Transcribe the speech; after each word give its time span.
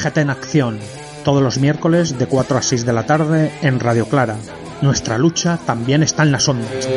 CGT 0.00 0.18
en 0.18 0.30
acción, 0.30 0.80
todos 1.24 1.42
los 1.42 1.58
miércoles 1.58 2.18
de 2.18 2.26
4 2.26 2.56
a 2.56 2.62
6 2.62 2.86
de 2.86 2.92
la 2.92 3.04
tarde 3.04 3.52
en 3.60 3.80
Radio 3.80 4.06
Clara. 4.08 4.36
Nuestra 4.80 5.18
lucha 5.18 5.58
también 5.66 6.02
está 6.02 6.22
en 6.22 6.32
las 6.32 6.48
ondas. 6.48 6.88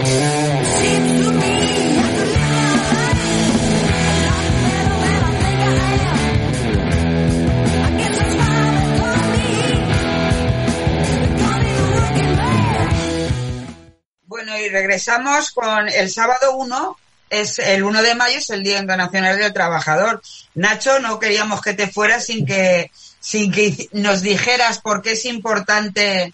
Bueno, 14.25 14.57
y 14.57 14.69
regresamos 14.69 15.51
con 15.51 15.89
el 15.89 16.09
sábado 16.09 16.55
1, 16.55 16.97
es 17.33 17.59
el 17.59 17.83
1 17.83 18.01
de 18.03 18.15
mayo, 18.15 18.37
es 18.37 18.49
el 18.49 18.63
Día 18.63 18.79
Internacional 18.79 19.37
del 19.37 19.53
Trabajador. 19.53 20.21
Nacho, 20.55 20.99
no 20.99 21.19
queríamos 21.19 21.61
que 21.61 21.73
te 21.73 21.87
fueras 21.87 22.25
sin 22.25 22.45
que, 22.45 22.91
sin 23.19 23.51
que 23.51 23.89
nos 23.93 24.21
dijeras 24.21 24.79
por 24.79 25.01
qué 25.01 25.13
es 25.13 25.25
importante 25.25 26.33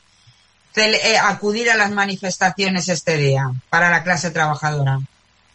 eh, 0.75 1.17
acudir 1.21 1.69
a 1.69 1.77
las 1.77 1.91
manifestaciones 1.91 2.89
este 2.89 3.17
día 3.17 3.51
para 3.69 3.89
la 3.89 4.03
clase 4.03 4.31
trabajadora. 4.31 4.99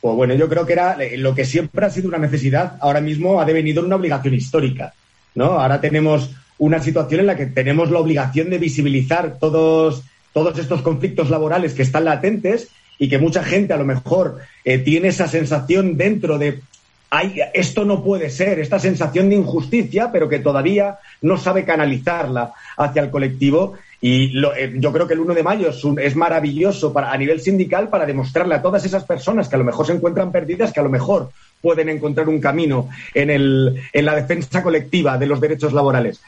Pues 0.01 0.17
bueno, 0.17 0.35
yo 0.35 0.49
creo 0.49 0.67
que 0.67 0.73
era 0.73 1.03
eh, 1.03 1.17
lo 1.17 1.35
que 1.35 1.45
siempre 1.45 1.87
ha 1.87 1.91
sido 1.91 2.09
una 2.09 2.19
necesidad, 2.19 2.77
ahora 2.81 3.01
mismo 3.01 3.41
ha 3.41 3.45
devenido 3.45 3.81
en 3.81 3.87
una 3.87 3.97
obligación 3.97 4.35
histórica, 4.35 4.93
¿no? 5.35 5.61
Ahora 5.61 5.81
tenemos 5.81 6.31
una 6.59 6.83
situación 6.83 7.21
en 7.21 7.27
la 7.27 7.37
que 7.37 7.47
tenemos 7.47 7.91
la 7.91 7.99
obligación 7.99 8.51
de 8.51 8.59
visibilizar 8.59 9.39
todos, 9.39 10.03
todos 10.33 10.59
estos 10.59 10.83
conflictos 10.83 11.31
laborales 11.31 11.75
que 11.75 11.83
están 11.83 12.05
latentes 12.05 12.69
y 12.99 13.09
que 13.09 13.19
mucha 13.19 13.43
gente 13.43 13.73
a 13.73 13.77
lo 13.77 13.85
mejor 13.85 14.39
eh, 14.65 14.79
tiene 14.79 15.09
esa 15.09 15.29
sensación 15.29 15.97
dentro 15.97 16.39
de 16.39 16.61
Ay, 17.17 17.39
esto 17.53 17.85
no 17.85 18.03
puede 18.03 18.29
ser, 18.29 18.59
esta 18.59 18.81
sensación 18.81 19.29
de 19.29 19.37
injusticia, 19.37 20.11
pero 20.11 20.29
que 20.29 20.41
todavía 20.41 20.99
no 21.23 21.39
sabe 21.39 21.65
canalizarla 21.65 22.55
hacia 22.77 23.03
el 23.03 23.11
colectivo 23.11 23.75
y 24.01 24.37
eh, 24.37 24.75
yo 24.79 24.93
creo 24.93 25.07
que 25.07 25.15
el 25.15 25.21
1 25.21 25.33
de 25.33 25.43
mayo 25.45 25.71
es, 25.71 26.17
maravilloso 26.17 26.93
para, 26.93 27.13
a 27.13 27.17
nivel 27.17 27.41
sindical 27.41 27.89
para 27.89 28.05
demostrarle 28.05 28.57
a 28.57 28.63
todas 28.63 28.85
esas 28.85 29.05
personas 29.05 29.49
que 29.49 29.55
a 29.55 29.59
lo 29.59 29.65
mejor 29.65 29.87
se 29.87 29.93
encuentran 29.93 30.33
perdidas, 30.33 30.73
que 30.73 30.81
a 30.81 30.83
lo 30.83 30.91
mejor 30.91 31.31
pueden 31.63 31.89
encontrar 31.89 32.29
un 32.29 32.41
camino 32.41 32.89
en, 33.15 33.31
el, 33.31 33.81
en 33.93 34.05
la 34.05 34.17
defensa 34.17 34.63
colectiva 34.63 35.17
de 35.17 35.27
los 35.27 35.41
derechos 35.41 35.73
laborales. 35.73 36.21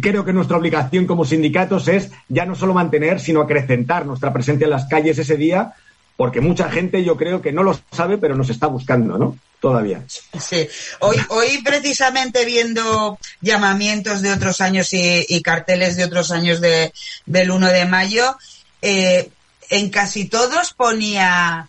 Creo 0.00 0.24
que 0.24 0.32
nuestra 0.32 0.56
obligación 0.56 1.06
como 1.06 1.24
sindicatos 1.24 1.88
es 1.88 2.10
ya 2.28 2.46
no 2.46 2.54
solo 2.54 2.74
mantener, 2.74 3.20
sino 3.20 3.40
acrecentar 3.40 4.06
nuestra 4.06 4.32
presencia 4.32 4.64
en 4.64 4.70
las 4.70 4.86
calles 4.86 5.18
ese 5.18 5.36
día, 5.36 5.74
porque 6.16 6.40
mucha 6.40 6.70
gente 6.70 7.04
yo 7.04 7.16
creo 7.16 7.42
que 7.42 7.52
no 7.52 7.62
lo 7.62 7.78
sabe, 7.92 8.18
pero 8.18 8.36
nos 8.36 8.50
está 8.50 8.66
buscando, 8.66 9.18
¿no? 9.18 9.36
todavía. 9.60 10.02
Sí, 10.38 10.68
hoy, 11.00 11.16
hoy 11.28 11.62
precisamente 11.62 12.44
viendo 12.44 13.18
llamamientos 13.40 14.22
de 14.22 14.32
otros 14.32 14.60
años 14.60 14.90
y, 14.92 15.42
carteles 15.42 15.96
de 15.96 16.04
otros 16.04 16.30
años 16.30 16.60
de, 16.60 16.92
del 17.24 17.50
1 17.50 17.72
de 17.72 17.84
mayo, 17.86 18.36
eh, 18.82 19.30
en 19.70 19.90
casi 19.90 20.26
todos 20.26 20.72
ponía 20.74 21.68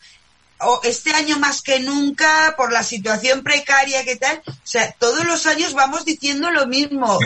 este 0.84 1.12
año 1.12 1.38
más 1.40 1.62
que 1.62 1.80
nunca 1.80 2.56
por 2.58 2.72
la 2.72 2.84
situación 2.84 3.44
precaria 3.44 4.04
que 4.04 4.16
tal, 4.16 4.42
o 4.48 4.54
sea, 4.64 4.94
todos 4.98 5.26
los 5.26 5.46
años 5.46 5.74
vamos 5.74 6.06
diciendo 6.06 6.50
lo 6.52 6.68
mismo 6.68 7.20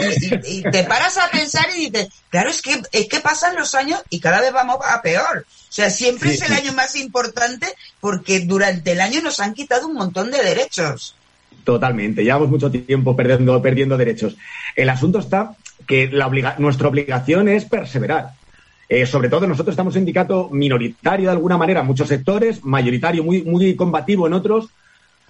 y, 0.46 0.62
te 0.64 0.84
paras 0.84 1.18
a 1.18 1.30
pensar 1.30 1.66
y 1.76 1.90
dices, 1.90 2.10
claro, 2.30 2.50
es 2.50 2.62
que 2.62 2.82
es 2.92 3.08
que 3.08 3.20
pasan 3.20 3.56
los 3.56 3.74
años 3.76 4.02
y 4.10 4.20
cada 4.20 4.42
vez 4.42 4.52
vamos 4.52 4.78
a 4.86 5.02
peor. 5.02 5.46
O 5.48 5.74
sea, 5.74 5.90
siempre 5.90 6.34
es 6.34 6.42
el 6.42 6.54
año 6.54 6.74
más 6.74 6.96
importante 6.96 7.68
porque 8.02 8.42
durante 8.42 8.92
el 8.92 9.02
año 9.02 9.22
nos 9.22 9.40
han 9.40 9.54
quitado 9.54 9.88
un 9.88 9.94
montón 9.94 10.30
de 10.30 10.44
derechos. 10.44 11.16
Totalmente, 11.64 12.24
llevamos 12.24 12.50
mucho 12.50 12.70
tiempo 12.70 13.16
perdiendo, 13.16 13.62
perdiendo 13.62 13.98
derechos. 13.98 14.36
El 14.76 14.90
asunto 14.90 15.20
está 15.20 15.56
que 15.88 16.08
la 16.08 16.28
nuestra 16.58 16.88
obligación 16.90 17.48
es 17.48 17.66
perseverar 17.66 18.34
eh, 18.92 19.06
sobre 19.06 19.30
todo 19.30 19.48
nosotros 19.48 19.72
estamos 19.72 19.94
un 19.96 20.02
sindicato 20.02 20.50
minoritario 20.52 21.28
de 21.28 21.32
alguna 21.32 21.58
manera 21.58 21.80
en 21.80 21.88
muchos 21.88 22.10
sectores, 22.10 22.62
mayoritario, 22.66 23.24
muy, 23.24 23.42
muy 23.42 23.74
combativo 23.78 24.28
en 24.28 24.34
otros. 24.34 24.68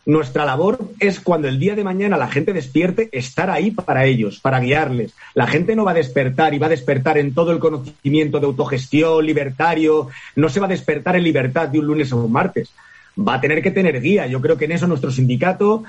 Nuestra 0.04 0.46
labor 0.46 0.80
es 1.00 1.20
cuando 1.20 1.48
el 1.48 1.60
día 1.60 1.76
de 1.76 1.84
mañana 1.84 2.18
la 2.18 2.28
gente 2.28 2.54
despierte, 2.54 3.10
estar 3.12 3.52
ahí 3.52 3.70
para 3.70 4.06
ellos, 4.06 4.40
para 4.40 4.60
guiarles. 4.60 5.14
La 5.36 5.46
gente 5.46 5.76
no 5.76 5.86
va 5.86 5.92
a 5.92 5.94
despertar 5.94 6.56
y 6.56 6.58
va 6.58 6.66
a 6.66 6.72
despertar 6.72 7.20
en 7.20 7.36
todo 7.36 7.52
el 7.52 7.60
conocimiento 7.60 8.40
de 8.40 8.48
autogestión, 8.48 9.24
libertario, 9.24 10.08
no 10.36 10.50
se 10.50 10.60
va 10.60 10.66
a 10.66 10.70
despertar 10.70 11.16
en 11.16 11.24
libertad 11.24 11.68
de 11.68 11.78
un 11.78 11.86
lunes 11.86 12.12
a 12.12 12.16
un 12.16 12.32
martes. 12.32 12.72
Va 13.16 13.36
a 13.36 13.42
tener 13.42 13.62
que 13.62 13.70
tener 13.70 14.02
guía. 14.02 14.26
Yo 14.26 14.42
creo 14.42 14.58
que 14.58 14.66
en 14.66 14.72
eso 14.72 14.88
nuestro 14.88 15.12
sindicato 15.12 15.84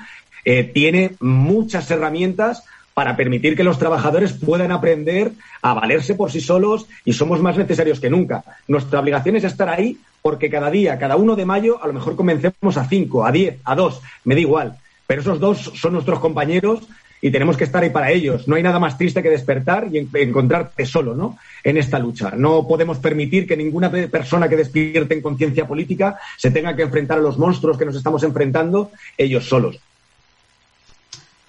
eh, 0.45 0.63
tiene 0.63 1.15
muchas 1.19 1.89
herramientas 1.89 2.65
para 2.93 3.15
permitir 3.15 3.55
que 3.55 3.63
los 3.63 3.79
trabajadores 3.79 4.33
puedan 4.33 4.71
aprender 4.71 5.31
a 5.61 5.73
valerse 5.73 6.15
por 6.15 6.31
sí 6.31 6.41
solos 6.41 6.85
y 7.05 7.13
somos 7.13 7.41
más 7.41 7.57
necesarios 7.57 7.99
que 7.99 8.09
nunca. 8.09 8.43
Nuestra 8.67 8.99
obligación 8.99 9.35
es 9.35 9.43
estar 9.43 9.69
ahí 9.69 9.97
porque 10.21 10.49
cada 10.49 10.69
día, 10.69 10.97
cada 10.99 11.15
uno 11.15 11.35
de 11.35 11.45
mayo, 11.45 11.83
a 11.83 11.87
lo 11.87 11.93
mejor 11.93 12.15
comencemos 12.15 12.77
a 12.77 12.85
cinco, 12.85 13.25
a 13.25 13.31
diez, 13.31 13.57
a 13.63 13.75
dos, 13.75 14.01
me 14.23 14.35
da 14.35 14.41
igual. 14.41 14.77
Pero 15.07 15.21
esos 15.21 15.39
dos 15.39 15.71
son 15.75 15.93
nuestros 15.93 16.19
compañeros 16.19 16.87
y 17.21 17.31
tenemos 17.31 17.55
que 17.55 17.63
estar 17.63 17.81
ahí 17.81 17.89
para 17.89 18.11
ellos. 18.11 18.47
No 18.47 18.55
hay 18.55 18.63
nada 18.63 18.79
más 18.79 18.97
triste 18.97 19.23
que 19.23 19.29
despertar 19.29 19.87
y 19.91 20.07
encontrarte 20.13 20.85
solo, 20.85 21.15
¿no? 21.15 21.37
En 21.63 21.77
esta 21.77 21.97
lucha. 21.97 22.33
No 22.35 22.67
podemos 22.67 22.97
permitir 22.99 23.47
que 23.47 23.55
ninguna 23.55 23.89
persona 23.89 24.49
que 24.49 24.57
despierte 24.57 25.13
en 25.13 25.21
conciencia 25.21 25.65
política 25.65 26.17
se 26.37 26.51
tenga 26.51 26.75
que 26.75 26.83
enfrentar 26.83 27.19
a 27.19 27.21
los 27.21 27.37
monstruos 27.37 27.77
que 27.77 27.85
nos 27.85 27.95
estamos 27.95 28.23
enfrentando 28.23 28.91
ellos 29.17 29.47
solos. 29.47 29.79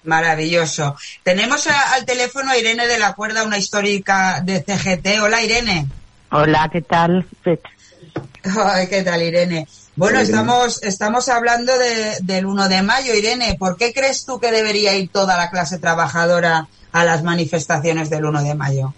Maravilloso. 0.05 0.95
Tenemos 1.23 1.67
al 1.67 2.05
teléfono 2.05 2.51
a 2.51 2.57
Irene 2.57 2.87
de 2.87 2.97
la 2.97 3.13
Cuerda, 3.13 3.43
una 3.43 3.57
histórica 3.57 4.41
de 4.41 4.61
CGT. 4.61 5.21
Hola, 5.21 5.43
Irene. 5.43 5.87
Hola, 6.31 6.69
¿qué 6.71 6.81
tal? 6.81 7.25
¿Qué 7.43 9.03
tal, 9.03 9.21
Irene? 9.21 9.67
Bueno, 9.95 10.19
estamos, 10.19 10.83
estamos 10.83 11.29
hablando 11.29 11.71
del 12.21 12.45
1 12.45 12.69
de 12.69 12.81
mayo, 12.81 13.13
Irene. 13.13 13.55
¿Por 13.57 13.77
qué 13.77 13.93
crees 13.93 14.25
tú 14.25 14.39
que 14.39 14.51
debería 14.51 14.95
ir 14.95 15.09
toda 15.09 15.37
la 15.37 15.49
clase 15.49 15.79
trabajadora 15.79 16.67
a 16.91 17.03
las 17.03 17.23
manifestaciones 17.23 18.09
del 18.09 18.25
1 18.25 18.43
de 18.43 18.55
mayo? 18.55 18.93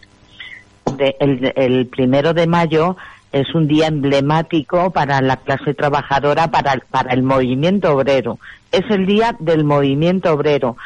el, 0.98 1.54
el 1.56 1.88
primero 1.88 2.34
de 2.34 2.48
mayo 2.48 2.96
es 3.32 3.54
un 3.54 3.68
día 3.68 3.88
emblemático 3.88 4.92
para 4.92 5.22
la 5.22 5.38
clase 5.38 5.74
trabajadora, 5.74 6.50
para, 6.50 6.78
para 6.90 7.14
el 7.14 7.24
movimiento 7.24 7.94
obrero. 7.94 8.40
Es 8.72 8.84
el 8.90 9.06
día 9.06 9.36
del 9.40 9.64
movimiento 9.64 10.34
obrero 10.34 10.78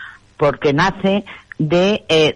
porque 0.41 0.73
nace 0.73 1.23
de, 1.59 2.03
eh, 2.09 2.33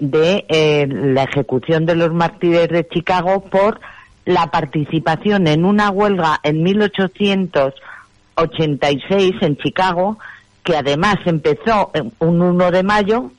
eh, 0.48 0.88
la 0.88 1.24
ejecución 1.24 1.88
de 1.88 1.96
los 1.96 2.14
mártires 2.14 2.70
de 2.70 2.88
Chicago 2.88 3.44
por 3.46 3.82
la 4.26 4.52
participación 4.52 5.48
en 5.48 5.66
una 5.66 5.90
huelga 5.90 6.40
en 6.44 6.62
1886 6.62 9.34
en 9.42 9.58
Chicago, 9.58 10.20
que 10.62 10.78
además 10.78 11.16
empezó 11.26 11.92
un 12.20 12.44
1 12.44 12.70
de 12.70 12.84
mayo, 12.84 13.32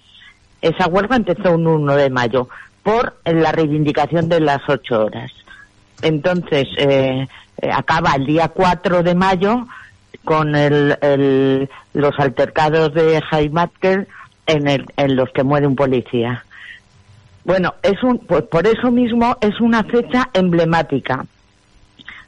esa 0.60 0.88
huelga 0.88 1.15
empezó 1.15 1.53
un 1.53 1.69
1 1.69 1.94
de 1.94 2.10
mayo, 2.10 2.49
por 2.82 3.19
la 3.25 3.53
reivindicación 3.53 4.28
de 4.28 4.41
las 4.41 4.69
ocho 4.69 5.05
horas. 5.05 5.31
Entonces, 6.03 6.66
eh, 6.76 7.28
acaba 7.72 8.16
el 8.16 8.26
día 8.26 8.49
4 8.49 9.05
de 9.05 9.15
mayo 9.15 9.65
con 10.25 10.56
el, 10.56 11.69
los 11.94 12.19
altercados 12.19 12.93
de 12.94 13.22
Heimatker 13.31 14.09
en, 14.46 14.68
el, 14.68 14.86
en 14.96 15.16
los 15.16 15.30
que 15.30 15.42
muere 15.42 15.66
un 15.66 15.76
policía. 15.76 16.44
Bueno, 17.44 17.74
es 17.82 18.02
un, 18.02 18.18
pues 18.18 18.42
por 18.42 18.66
eso 18.66 18.90
mismo 18.90 19.36
es 19.40 19.60
una 19.60 19.84
fecha 19.84 20.30
emblemática 20.32 21.24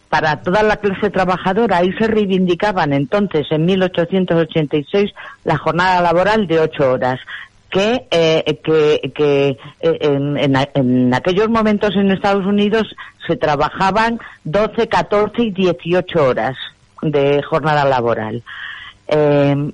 para 0.09 0.41
toda 0.43 0.63
la 0.63 0.77
clase 0.77 1.11
trabajadora. 1.11 1.79
Ahí 1.79 1.93
se 1.95 2.07
reivindicaban 2.07 2.93
entonces, 2.93 3.47
en 3.51 3.67
1886, 3.67 5.13
la 5.45 5.59
jornada 5.59 6.01
laboral 6.01 6.47
de 6.47 6.61
ocho 6.61 6.93
horas, 6.93 7.21
que, 7.71 8.07
eh, 8.11 8.61
que, 8.65 9.13
que 9.15 9.49
eh, 9.81 9.99
en, 10.01 10.57
en, 10.75 11.15
aquellos 11.15 11.49
momentos 11.49 11.95
en 11.97 12.11
Estados 12.11 12.47
Unidos 12.47 12.95
se 13.27 13.37
trabajaban 13.37 14.19
12, 14.45 14.89
14 14.89 15.43
y 15.43 15.51
18 15.51 16.25
horas 16.25 16.57
de 17.03 17.43
jornada 17.43 17.85
laboral. 17.85 18.43
Eh, 19.11 19.73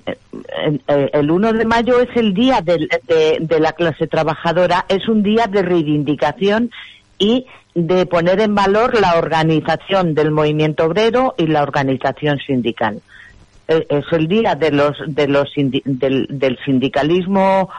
el 0.87 1.29
1 1.29 1.53
de 1.53 1.65
mayo 1.65 1.99
es 1.99 2.15
el 2.15 2.33
día 2.33 2.61
de, 2.61 3.59
la 3.59 3.73
clase 3.73 4.07
trabajadora, 4.07 4.85
es 4.87 5.09
un 5.09 5.23
día 5.23 5.47
de 5.47 5.61
reivindicación 5.61 6.71
y 7.19 7.45
de 7.73 8.05
poner 8.05 8.39
en 8.39 8.55
valor 8.55 8.99
la 8.99 9.17
organización 9.17 10.13
del 10.13 10.31
movimiento 10.31 10.85
obrero 10.85 11.35
y 11.37 11.47
la 11.47 11.63
organización 11.63 12.39
sindical. 12.39 13.01
Eh, 13.67 13.85
es 13.89 14.05
el 14.13 14.29
día 14.29 14.55
de 14.55 14.71
los, 14.71 14.97
de 15.05 15.27
los 15.27 15.51
del, 15.55 16.59
sindicalismo, 16.63 17.69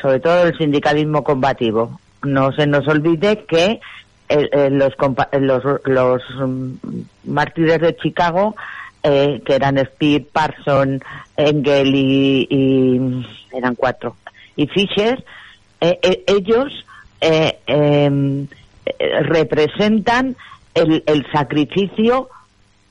sobre 0.00 0.20
todo 0.20 0.46
el 0.46 0.56
sindicalismo 0.56 1.24
combativo. 1.24 1.98
No 2.22 2.52
se 2.52 2.68
nos 2.68 2.86
olvide 2.86 3.44
que 3.48 3.80
eh, 4.28 4.70
los, 4.70 4.92
los, 5.40 5.64
los 5.84 6.22
mm, 6.38 6.72
mártires 7.24 7.80
de 7.80 7.96
Chicago 7.96 8.54
eh, 9.02 9.42
que 9.44 9.54
eran 9.54 9.78
Speed, 9.78 10.26
Parson, 10.32 11.02
Engel 11.36 11.94
y, 11.94 13.24
eran 13.52 13.74
cuatro, 13.74 14.16
y 14.56 14.66
Fisher, 14.66 15.24
ellos 15.80 16.84
em, 17.20 18.46
representan 19.22 20.36
el, 20.74 21.02
el, 21.06 21.26
sacrificio 21.32 22.28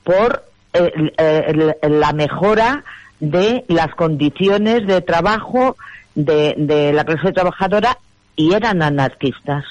por 0.03 0.43
la 0.73 2.13
mejora 2.13 2.83
de 3.19 3.65
las 3.67 3.93
condiciones 3.95 4.87
de 4.87 5.01
trabajo 5.01 5.77
de, 6.15 6.55
de 6.57 6.93
la 6.93 7.03
clase 7.05 7.31
trabajadora 7.31 7.97
y 8.35 8.53
eran 8.53 8.81
anarquistas. 8.81 9.65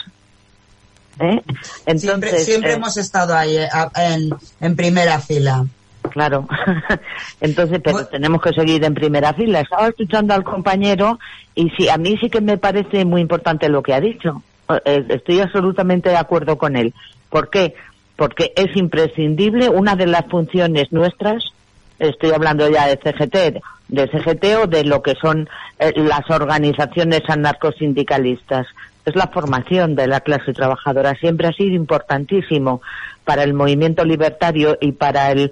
¿Eh? 1.21 1.43
Entonces, 1.87 2.45
siempre, 2.45 2.71
eh, 2.71 2.75
hemos 2.75 2.97
estado 2.97 3.35
ahí 3.35 3.57
eh, 3.57 3.69
en, 3.97 4.31
en 4.61 4.77
primera 4.77 5.19
fila. 5.21 5.67
Claro. 6.09 6.47
Entonces, 7.41 7.81
pero 7.83 8.07
tenemos 8.07 8.43
que 8.43 8.53
seguir 8.53 8.85
en 8.85 8.95
primera 8.95 9.33
fila. 9.35 9.61
Estaba 9.61 9.89
escuchando 9.89 10.35
al 10.35 10.45
compañero 10.45 11.19
y 11.55 11.71
sí, 11.71 11.89
a 11.89 11.97
mí 11.97 12.17
sí 12.21 12.31
que 12.31 12.41
me 12.41 12.59
parece 12.59 13.05
muy 13.05 13.21
importante 13.21 13.69
lo 13.69 13.83
que 13.83 13.95
ha 13.95 14.01
dicho. 14.01 14.43
Estoy 14.85 15.41
absolutamente 15.41 16.11
de 16.11 16.17
acuerdo 16.17 16.59
con 16.59 16.77
él. 16.77 16.93
¿Por 17.31 17.49
qué? 17.49 17.75
Porque 18.17 18.53
es 18.57 18.77
imprescindible 18.77 19.69
una 19.69 19.97
de 19.97 20.07
las 20.07 20.27
funciones 20.27 20.93
nuestras 20.93 21.53
estoy 21.99 22.31
hablando 22.31 22.69
ya 22.69 22.87
de 22.87 22.97
CGT, 22.97 23.63
de 23.89 24.09
CGT 24.09 24.45
o 24.63 24.67
de 24.67 24.85
lo 24.85 25.03
que 25.03 25.15
son 25.15 25.49
eh, 25.79 25.93
las 25.97 26.29
organizaciones 26.31 27.23
anarcosindicalistas. 27.29 28.67
Es 29.09 29.17
la 29.17 29.29
formación 29.29 29.95
de 29.95 30.07
la 30.07 30.21
clase 30.21 30.53
trabajadora. 30.53 31.15
Siempre 31.15 31.49
ha 31.49 31.53
sido 31.53 31.75
importantísimo 31.75 32.83
para 33.25 33.43
el 33.43 33.55
movimiento 33.55 34.05
libertario 34.05 34.77
y 34.81 34.93
para 34.93 35.33
el, 35.33 35.51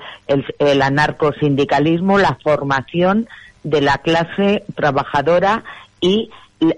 el, 0.59 0.83
anarcosindicalismo 0.83 2.19
la 2.19 2.39
formación 2.43 3.29
de 3.63 3.81
la 3.81 3.99
clase 3.99 4.65
trabajadora 4.75 5.65
y 6.01 6.31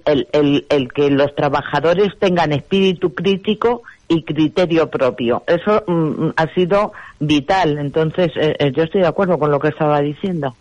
el, 0.04 0.26
el, 0.32 0.66
el, 0.69 0.92
que 0.92 1.10
los 1.10 1.34
trabajadores 1.34 2.19
tengan 2.19 2.52
espíritu 2.52 3.14
crítico 3.14 3.82
y 4.08 4.22
criterio 4.24 4.90
propio. 4.90 5.42
Eso 5.46 5.84
mm, 5.86 5.92
mm, 5.92 6.32
ha 6.36 6.54
sido 6.54 6.92
vital. 7.20 7.78
Entonces, 7.78 8.32
eh, 8.36 8.56
eh, 8.58 8.72
yo 8.74 8.84
estoy 8.84 9.02
de 9.02 9.06
acuerdo 9.06 9.38
con 9.38 9.50
lo 9.50 9.60
que 9.60 9.69
estaba 9.69 10.00
diciendo. 10.00 10.56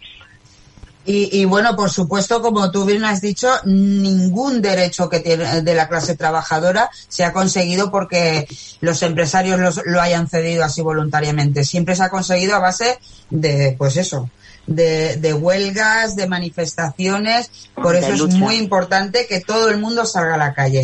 Y, 1.10 1.46
bueno, 1.46 1.74
por 1.78 1.90
supuesto, 1.90 2.42
como 2.42 2.70
tú 2.70 2.84
bien 2.84 3.06
has 3.06 3.22
dicho, 3.22 3.50
ningún 3.64 4.62
derecho 4.62 5.08
que 5.08 5.22
tiene 5.22 5.62
de 5.62 5.74
la 5.74 5.88
clase 5.88 6.18
trabajadora 6.18 6.90
se 7.08 7.24
ha 7.24 7.32
conseguido 7.32 7.90
porque 7.90 8.46
los 8.82 9.02
empresarios 9.04 9.82
lo 9.86 10.02
hayan 10.02 10.28
cedido 10.28 10.66
así 10.66 10.82
voluntariamente. 10.82 11.64
Siempre 11.64 11.96
se 11.96 12.04
ha 12.04 12.10
conseguido 12.10 12.58
a 12.58 12.60
base 12.60 13.00
de, 13.30 13.74
pues 13.78 13.96
eso, 13.96 14.30
de, 14.66 15.16
de 15.16 15.34
huelgas, 15.34 16.18
de 16.18 16.28
manifestaciones. 16.28 17.52
Por 17.74 17.96
eso 17.96 18.26
es 18.26 18.36
muy 18.36 18.56
importante 18.56 19.28
que 19.28 19.40
todo 19.40 19.70
el 19.70 19.80
mundo 19.80 20.06
salga 20.06 20.36
a 20.36 20.38
la 20.38 20.54
calle. 20.54 20.82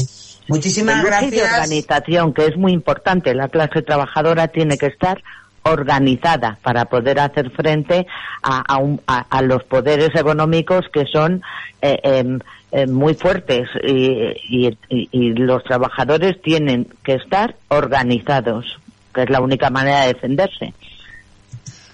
Muchísimas 0.48 1.04
gracias. 1.04 1.32
De 1.32 1.44
organización, 1.44 2.34
que 2.34 2.46
es 2.46 2.56
muy 2.56 2.72
importante. 2.72 3.34
La 3.34 3.50
clase 3.50 3.82
trabajadora 3.82 4.48
tiene 4.48 4.78
que 4.78 4.88
estar 4.88 5.22
organizada 5.64 6.58
para 6.62 6.86
poder 6.86 7.20
hacer 7.20 7.50
frente 7.52 8.06
a, 8.42 8.64
a, 9.08 9.42
los 9.42 9.64
poderes 9.64 10.10
económicos 10.16 10.86
que 10.92 11.06
son 11.06 11.42
eh, 11.82 12.00
em, 12.04 12.40
em, 12.72 12.92
muy 12.92 13.14
fuertes 13.14 13.70
y, 13.84 14.78
y, 14.90 15.30
los 15.34 15.64
trabajadores 15.64 16.42
tienen 16.42 16.88
que 17.04 17.14
estar 17.16 17.56
organizados, 17.70 18.80
que 19.14 19.24
es 19.24 19.30
la 19.30 19.42
única 19.42 19.70
manera 19.70 20.02
de 20.02 20.14
defenderse. 20.14 20.74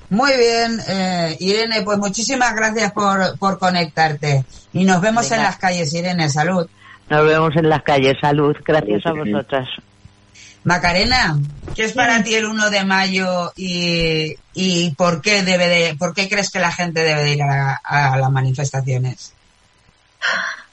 Muy 0.09 0.31
bien, 0.37 0.79
eh, 0.87 1.37
Irene, 1.39 1.83
pues 1.83 1.99
muchísimas 1.99 2.55
gracias 2.55 2.91
por, 2.91 3.37
por 3.37 3.59
conectarte 3.59 4.43
y 4.73 4.83
nos 4.83 5.01
vemos 5.01 5.31
en 5.31 5.43
las 5.43 5.57
calles, 5.57 5.93
Irene, 5.93 6.29
salud. 6.29 6.67
Nos 7.09 7.25
vemos 7.25 7.55
en 7.55 7.69
las 7.69 7.81
calles. 7.81 8.17
Salud. 8.21 8.55
Gracias 8.63 9.05
a 9.05 9.13
vosotras. 9.13 9.67
Macarena, 10.63 11.37
¿qué 11.75 11.85
es 11.85 11.93
para 11.93 12.21
ti 12.23 12.35
el 12.35 12.45
1 12.45 12.69
de 12.69 12.83
mayo 12.83 13.51
y, 13.55 14.35
y 14.53 14.91
por 14.91 15.21
qué 15.21 15.43
debe 15.43 15.67
de, 15.69 15.95
por 15.95 16.13
qué 16.13 16.27
crees 16.27 16.51
que 16.51 16.59
la 16.59 16.71
gente 16.71 17.01
debe 17.01 17.23
de 17.23 17.33
ir 17.33 17.41
a, 17.43 18.17
las 18.17 18.31
manifestaciones? 18.31 19.33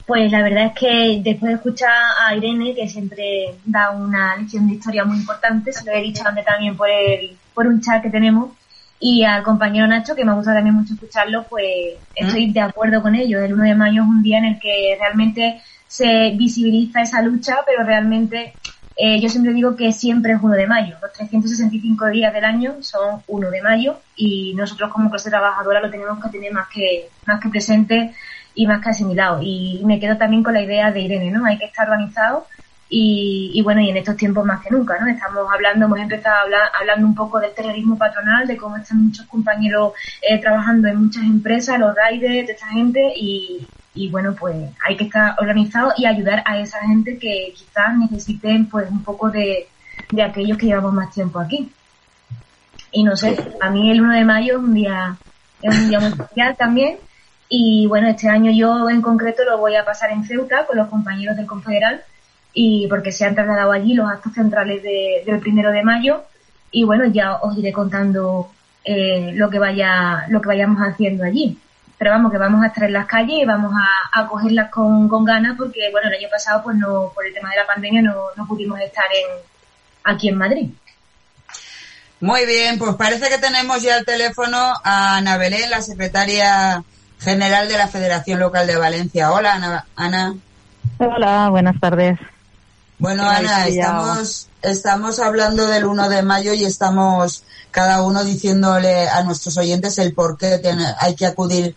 Pues 0.05 0.31
la 0.31 0.41
verdad 0.41 0.67
es 0.67 0.73
que 0.73 1.21
después 1.23 1.49
de 1.49 1.55
escuchar 1.55 1.93
a 2.25 2.35
Irene, 2.35 2.75
que 2.75 2.87
siempre 2.87 3.55
da 3.65 3.91
una 3.91 4.37
lección 4.37 4.67
de 4.67 4.75
historia 4.75 5.03
muy 5.03 5.17
importante, 5.17 5.71
se 5.71 5.85
lo 5.85 5.91
he 5.91 6.01
dicho 6.01 6.23
antes 6.25 6.45
también 6.45 6.75
por 6.75 6.89
el, 6.89 7.37
por 7.53 7.67
un 7.67 7.81
chat 7.81 8.01
que 8.01 8.09
tenemos, 8.09 8.51
y 8.99 9.23
al 9.23 9.43
compañero 9.43 9.85
Nacho, 9.85 10.15
que 10.15 10.25
me 10.25 10.33
gusta 10.33 10.53
también 10.53 10.75
mucho 10.75 10.93
escucharlo, 10.93 11.43
pues 11.43 11.95
estoy 12.15 12.51
de 12.51 12.61
acuerdo 12.61 13.01
con 13.01 13.15
ello. 13.15 13.39
El 13.39 13.53
1 13.53 13.63
de 13.63 13.75
mayo 13.75 14.01
es 14.01 14.07
un 14.07 14.23
día 14.23 14.39
en 14.39 14.45
el 14.45 14.59
que 14.59 14.97
realmente 14.99 15.61
se 15.87 16.31
visibiliza 16.31 17.01
esa 17.01 17.21
lucha, 17.21 17.57
pero 17.65 17.83
realmente 17.83 18.53
eh, 18.97 19.19
yo 19.19 19.29
siempre 19.29 19.53
digo 19.53 19.75
que 19.75 19.91
siempre 19.91 20.33
es 20.33 20.39
1 20.41 20.55
de 20.55 20.65
mayo. 20.65 20.95
Los 21.01 21.13
365 21.13 22.07
días 22.07 22.33
del 22.33 22.43
año 22.43 22.77
son 22.81 23.21
1 23.27 23.51
de 23.51 23.61
mayo 23.61 23.99
y 24.15 24.55
nosotros 24.55 24.91
como 24.91 25.11
clase 25.11 25.29
trabajadora 25.29 25.81
lo 25.81 25.91
tenemos 25.91 26.21
que 26.23 26.29
tener 26.29 26.51
más 26.51 26.67
que, 26.69 27.09
más 27.27 27.39
que 27.39 27.49
presente 27.49 28.15
y 28.55 28.65
más 28.65 28.81
que 28.81 28.89
asimilado. 28.89 29.39
Y 29.43 29.83
me 29.85 29.99
quedo 29.99 30.17
también 30.17 30.41
con 30.41 30.55
la 30.55 30.63
idea 30.63 30.91
de 30.91 31.01
Irene, 31.01 31.29
¿no? 31.29 31.45
Hay 31.45 31.59
que 31.59 31.65
estar 31.65 31.87
organizado 31.87 32.47
y, 32.89 33.51
y, 33.53 33.61
bueno, 33.61 33.81
y 33.81 33.89
en 33.89 33.97
estos 33.97 34.15
tiempos 34.15 34.45
más 34.45 34.61
que 34.61 34.69
nunca, 34.69 34.97
¿no? 34.99 35.07
Estamos 35.07 35.45
hablando, 35.51 35.85
hemos 35.85 35.99
empezado 35.99 36.35
a 36.35 36.41
hablar, 36.41 36.61
hablando 36.79 37.05
un 37.05 37.15
poco 37.15 37.39
del 37.39 37.53
terrorismo 37.53 37.97
patronal, 37.97 38.47
de 38.47 38.55
cómo 38.55 38.77
están 38.77 39.03
muchos 39.03 39.25
compañeros 39.25 39.93
eh, 40.21 40.39
trabajando 40.39 40.87
en 40.87 41.03
muchas 41.03 41.23
empresas, 41.23 41.79
los 41.79 41.93
riders, 41.95 42.47
de 42.47 42.53
esta 42.53 42.67
gente, 42.67 43.13
y, 43.15 43.67
y 43.93 44.09
bueno, 44.09 44.33
pues 44.39 44.55
hay 44.87 44.95
que 44.95 45.05
estar 45.05 45.35
organizado 45.39 45.91
y 45.97 46.05
ayudar 46.05 46.43
a 46.45 46.59
esa 46.59 46.79
gente 46.87 47.17
que 47.17 47.53
quizás 47.55 47.97
necesiten 47.97 48.67
pues 48.67 48.89
un 48.89 49.03
poco 49.03 49.29
de, 49.29 49.67
de 50.11 50.23
aquellos 50.23 50.57
que 50.57 50.67
llevamos 50.67 50.93
más 50.93 51.13
tiempo 51.13 51.39
aquí. 51.39 51.69
Y 52.91 53.03
no 53.03 53.17
sé, 53.17 53.35
a 53.59 53.69
mí 53.69 53.91
el 53.91 54.01
1 54.01 54.13
de 54.13 54.23
mayo 54.23 54.53
es 54.53 54.59
un 54.59 54.73
día, 54.73 55.17
es 55.61 55.77
un 55.77 55.89
día 55.89 55.99
muy 55.99 56.09
especial 56.09 56.55
también. 56.55 56.97
Y 57.49 57.85
bueno, 57.87 58.07
este 58.07 58.29
año 58.29 58.51
yo 58.51 58.89
en 58.89 59.01
concreto 59.01 59.43
lo 59.43 59.57
voy 59.57 59.75
a 59.75 59.85
pasar 59.85 60.11
en 60.11 60.23
Ceuta 60.25 60.65
con 60.65 60.77
los 60.77 60.87
compañeros 60.87 61.35
del 61.35 61.45
Confederal 61.45 62.03
y 62.53 62.87
porque 62.87 63.11
se 63.11 63.25
han 63.25 63.35
trasladado 63.35 63.71
allí 63.71 63.93
los 63.93 64.09
actos 64.09 64.33
centrales 64.33 64.81
del 64.83 65.39
primero 65.39 65.71
de 65.71 65.83
mayo 65.83 66.23
y 66.71 66.83
bueno, 66.83 67.05
ya 67.05 67.35
os 67.35 67.57
iré 67.57 67.71
contando 67.71 68.49
eh, 68.83 69.31
lo 69.33 69.49
que 69.49 69.59
vaya, 69.59 70.25
lo 70.29 70.41
que 70.41 70.47
vayamos 70.47 70.79
haciendo 70.79 71.23
allí 71.23 71.57
pero 71.97 72.11
vamos, 72.11 72.31
que 72.31 72.37
vamos 72.37 72.63
a 72.63 72.67
estar 72.67 72.83
en 72.83 72.93
las 72.93 73.07
calles 73.07 73.37
y 73.41 73.45
vamos 73.45 73.73
a, 73.73 74.19
a 74.19 74.27
cogerlas 74.27 74.69
con, 74.69 75.07
con, 75.07 75.25
ganas 75.25 75.57
porque, 75.57 75.89
bueno, 75.91 76.09
el 76.09 76.15
año 76.15 76.29
pasado, 76.29 76.61
pues 76.63 76.77
no, 76.77 77.11
por 77.13 77.25
el 77.25 77.33
tema 77.33 77.49
de 77.49 77.55
la 77.55 77.65
pandemia 77.65 78.01
no, 78.03 78.15
no 78.35 78.47
pudimos 78.47 78.79
estar 78.79 79.05
en, 79.05 79.41
aquí 80.03 80.29
en 80.29 80.37
Madrid. 80.37 80.69
Muy 82.19 82.45
bien, 82.45 82.77
pues 82.77 82.95
parece 82.95 83.29
que 83.29 83.37
tenemos 83.37 83.81
ya 83.81 83.97
el 83.97 84.05
teléfono 84.05 84.57
a 84.83 85.17
Ana 85.17 85.37
Belén, 85.37 85.69
la 85.69 85.81
secretaria 85.81 86.83
general 87.19 87.67
de 87.67 87.77
la 87.77 87.87
Federación 87.87 88.39
Local 88.39 88.67
de 88.67 88.77
Valencia. 88.77 89.31
Hola, 89.31 89.55
Ana. 89.55 89.85
Ana. 89.95 90.35
Hola, 90.99 91.49
buenas 91.49 91.79
tardes. 91.79 92.19
Bueno, 92.99 93.29
Ana, 93.29 93.67
estamos, 93.67 94.49
estamos 94.63 95.19
hablando 95.19 95.67
del 95.67 95.85
1 95.85 96.09
de 96.09 96.23
mayo 96.23 96.53
y 96.53 96.65
estamos 96.65 97.43
cada 97.69 98.01
uno 98.01 98.23
diciéndole 98.23 99.07
a 99.07 99.23
nuestros 99.23 99.57
oyentes 99.57 99.99
el 99.99 100.13
por 100.13 100.37
qué 100.37 100.59
hay 100.99 101.15
que 101.15 101.27
acudir 101.27 101.75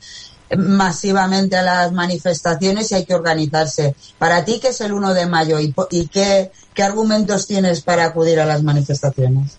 masivamente 0.57 1.57
a 1.57 1.63
las 1.63 1.93
manifestaciones 1.93 2.91
y 2.91 2.95
hay 2.95 3.05
que 3.05 3.15
organizarse. 3.15 3.95
Para 4.19 4.45
ti, 4.47 4.61
¿qué 4.61 4.69
es 4.69 4.81
el 4.81 4.93
1 4.93 5.13
de 5.13 5.27
mayo 5.27 5.61
y, 5.61 5.75
y 5.91 6.07
qué, 6.09 6.51
qué 6.73 6.83
argumentos 6.83 7.47
tienes 7.47 7.83
para 7.83 8.07
acudir 8.07 8.41
a 8.41 8.47
las 8.47 8.63
manifestaciones? 8.63 9.59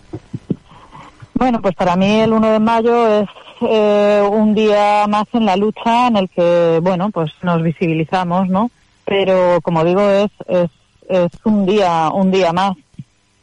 Bueno, 1.34 1.62
pues 1.62 1.76
para 1.76 1.94
mí 1.94 2.20
el 2.20 2.32
1 2.32 2.52
de 2.52 2.58
mayo 2.58 3.20
es 3.20 3.28
eh, 3.60 4.28
un 4.30 4.54
día 4.54 5.06
más 5.06 5.26
en 5.32 5.46
la 5.46 5.56
lucha 5.56 6.08
en 6.08 6.16
el 6.16 6.28
que, 6.28 6.80
bueno, 6.82 7.10
pues 7.10 7.30
nos 7.42 7.62
visibilizamos, 7.62 8.48
¿no? 8.48 8.70
Pero 9.04 9.60
como 9.62 9.84
digo, 9.84 10.08
es, 10.10 10.30
es 10.48 10.70
es 11.12 11.30
un 11.44 11.66
día, 11.66 12.10
un 12.12 12.30
día 12.30 12.52
más. 12.52 12.72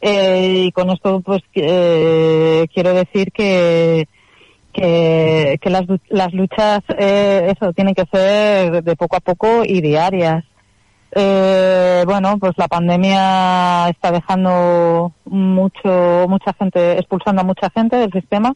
Eh, 0.00 0.64
y 0.66 0.72
con 0.72 0.90
esto, 0.90 1.20
pues, 1.20 1.42
eh, 1.54 2.66
quiero 2.72 2.92
decir 2.94 3.32
que, 3.32 4.08
que, 4.72 5.58
que 5.60 5.70
las, 5.70 5.84
las 6.08 6.32
luchas, 6.32 6.80
eh, 6.98 7.54
eso, 7.54 7.72
tienen 7.72 7.94
que 7.94 8.06
ser 8.06 8.82
de 8.82 8.96
poco 8.96 9.16
a 9.16 9.20
poco 9.20 9.62
y 9.64 9.80
diarias. 9.80 10.44
Eh, 11.12 12.02
bueno, 12.06 12.38
pues 12.38 12.52
la 12.56 12.68
pandemia 12.68 13.88
está 13.88 14.10
dejando 14.10 15.12
mucho, 15.24 16.26
mucha 16.28 16.52
gente, 16.54 16.98
expulsando 16.98 17.42
a 17.42 17.44
mucha 17.44 17.70
gente 17.70 17.96
del 17.96 18.12
sistema. 18.12 18.54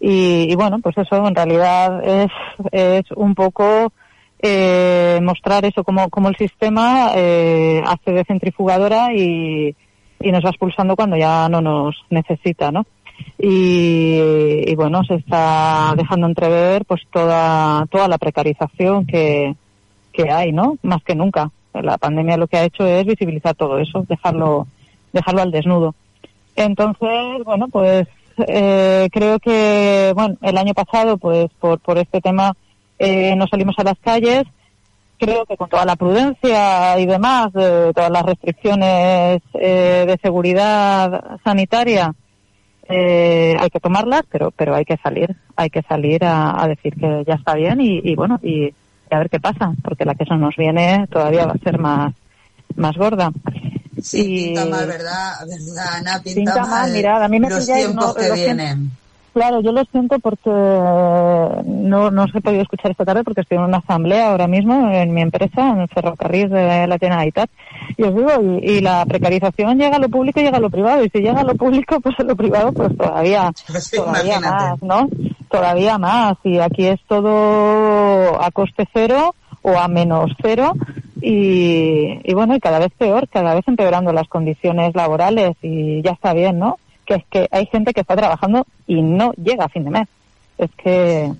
Y, 0.00 0.50
y 0.50 0.54
bueno, 0.54 0.78
pues 0.80 0.96
eso 0.96 1.26
en 1.26 1.34
realidad 1.34 2.04
es, 2.04 2.30
es 2.70 3.04
un 3.16 3.34
poco 3.34 3.92
eh, 4.40 5.20
mostrar 5.22 5.64
eso 5.64 5.84
como, 5.84 6.08
como 6.10 6.28
el 6.28 6.36
sistema 6.36 7.12
eh, 7.14 7.82
hace 7.86 8.12
de 8.12 8.24
centrifugadora 8.24 9.12
y, 9.14 9.74
y 10.20 10.32
nos 10.32 10.44
va 10.44 10.50
expulsando 10.50 10.96
cuando 10.96 11.16
ya 11.16 11.48
no 11.48 11.60
nos 11.60 11.96
necesita, 12.10 12.70
¿no? 12.70 12.86
Y, 13.36 14.74
bueno, 14.76 15.02
se 15.04 15.14
está 15.14 15.94
dejando 15.96 16.26
entrever 16.26 16.84
pues 16.84 17.02
toda, 17.12 17.86
toda 17.86 18.08
la 18.08 18.18
precarización 18.18 19.06
que, 19.06 19.56
que 20.12 20.30
hay, 20.30 20.52
¿no? 20.52 20.76
Más 20.82 21.02
que 21.02 21.14
nunca. 21.14 21.50
La 21.72 21.98
pandemia 21.98 22.36
lo 22.36 22.46
que 22.46 22.56
ha 22.56 22.64
hecho 22.64 22.86
es 22.86 23.04
visibilizar 23.04 23.54
todo 23.54 23.78
eso, 23.78 24.04
dejarlo, 24.08 24.66
dejarlo 25.12 25.42
al 25.42 25.50
desnudo. 25.50 25.94
Entonces, 26.56 27.44
bueno, 27.44 27.68
pues 27.68 28.06
eh, 28.46 29.08
creo 29.12 29.38
que, 29.38 30.12
bueno, 30.14 30.36
el 30.42 30.56
año 30.58 30.74
pasado, 30.74 31.18
pues 31.18 31.48
por, 31.60 31.78
por 31.80 31.98
este 31.98 32.20
tema 32.20 32.56
eh, 32.98 33.36
nos 33.36 33.50
salimos 33.50 33.74
a 33.78 33.84
las 33.84 33.98
calles. 33.98 34.44
Creo 35.18 35.44
que 35.46 35.56
con 35.56 35.68
toda 35.68 35.84
la 35.84 35.96
prudencia 35.96 36.98
y 36.98 37.06
demás, 37.06 37.52
de 37.52 37.92
todas 37.92 38.10
las 38.10 38.22
restricciones 38.22 39.42
eh, 39.54 40.04
de 40.06 40.18
seguridad 40.22 41.38
sanitaria, 41.42 42.14
eh, 42.88 43.56
hay 43.58 43.68
que 43.68 43.80
tomarlas, 43.80 44.22
pero 44.30 44.52
pero 44.52 44.74
hay 44.74 44.84
que 44.84 44.96
salir, 44.96 45.36
hay 45.56 45.70
que 45.70 45.82
salir 45.82 46.24
a, 46.24 46.66
decir 46.68 46.94
que 46.94 47.24
ya 47.26 47.34
está 47.34 47.54
bien 47.54 47.80
y, 47.80 48.14
bueno 48.14 48.38
y, 48.42 48.72
a 49.10 49.18
ver 49.18 49.28
qué 49.28 49.40
pasa, 49.40 49.72
porque 49.82 50.04
la 50.04 50.14
que 50.14 50.24
eso 50.24 50.36
nos 50.36 50.56
viene 50.56 51.06
todavía 51.10 51.46
va 51.46 51.52
a 51.52 51.64
ser 51.64 51.78
más 51.78 52.14
más 52.76 52.96
gorda. 52.96 53.32
Sí, 54.00 54.52
pinta 54.54 54.66
mal, 54.66 54.86
¿verdad? 54.86 55.32
¿verdad 55.40 55.96
Ana? 55.96 56.22
Pinta, 56.22 56.64
mal, 56.64 56.92
mirad, 56.92 57.24
a 57.24 57.28
mí 57.28 57.40
me 57.40 57.50
los 57.50 57.66
tiempos 57.66 58.14
que 58.14 58.32
vienen. 58.32 58.92
Claro, 59.32 59.60
yo 59.60 59.72
lo 59.72 59.84
siento 59.84 60.18
porque 60.18 60.50
no, 60.50 62.10
no 62.10 62.24
os 62.24 62.34
he 62.34 62.40
podido 62.40 62.62
escuchar 62.62 62.90
esta 62.90 63.04
tarde 63.04 63.24
porque 63.24 63.42
estoy 63.42 63.58
en 63.58 63.64
una 63.64 63.78
asamblea 63.78 64.30
ahora 64.30 64.46
mismo 64.46 64.90
en 64.90 65.12
mi 65.12 65.22
empresa, 65.22 65.70
en 65.70 65.80
el 65.80 65.88
ferrocarril 65.88 66.48
de 66.48 66.86
la 66.86 66.98
Generalitat. 66.98 67.50
Y 67.96 68.02
os 68.02 68.14
digo, 68.14 68.30
y, 68.62 68.80
la 68.80 69.04
precarización 69.06 69.78
llega 69.78 69.96
a 69.96 70.00
lo 70.00 70.08
público 70.08 70.40
y 70.40 70.44
llega 70.44 70.56
a 70.56 70.60
lo 70.60 70.70
privado. 70.70 71.04
Y 71.04 71.10
si 71.10 71.18
llega 71.18 71.40
a 71.40 71.44
lo 71.44 71.54
público, 71.54 72.00
pues 72.02 72.18
a 72.18 72.22
lo 72.22 72.36
privado, 72.36 72.72
pues 72.72 72.96
todavía, 72.96 73.52
todavía 73.94 74.40
más, 74.40 74.82
¿no? 74.82 75.08
Todavía 75.50 75.98
más. 75.98 76.36
Y 76.44 76.58
aquí 76.58 76.86
es 76.86 77.00
todo 77.06 78.42
a 78.42 78.50
coste 78.50 78.88
cero 78.92 79.34
o 79.62 79.78
a 79.78 79.88
menos 79.88 80.32
cero. 80.42 80.72
Y, 81.20 82.20
y 82.24 82.34
bueno, 82.34 82.54
y 82.54 82.60
cada 82.60 82.78
vez 82.78 82.92
peor, 82.96 83.28
cada 83.28 83.54
vez 83.54 83.66
empeorando 83.66 84.12
las 84.12 84.28
condiciones 84.28 84.94
laborales 84.94 85.56
y 85.62 86.00
ya 86.02 86.12
está 86.12 86.32
bien, 86.32 86.58
¿no? 86.58 86.78
Que 87.08 87.14
es 87.14 87.24
que 87.30 87.48
hay 87.50 87.66
gente 87.66 87.94
que 87.94 88.02
está 88.02 88.14
trabajando 88.14 88.66
y 88.86 89.00
no 89.00 89.32
llega 89.32 89.64
a 89.64 89.68
fin 89.68 89.84
de 89.84 89.90
mes. 89.90 90.08
Es 90.58 90.70
que... 90.76 91.32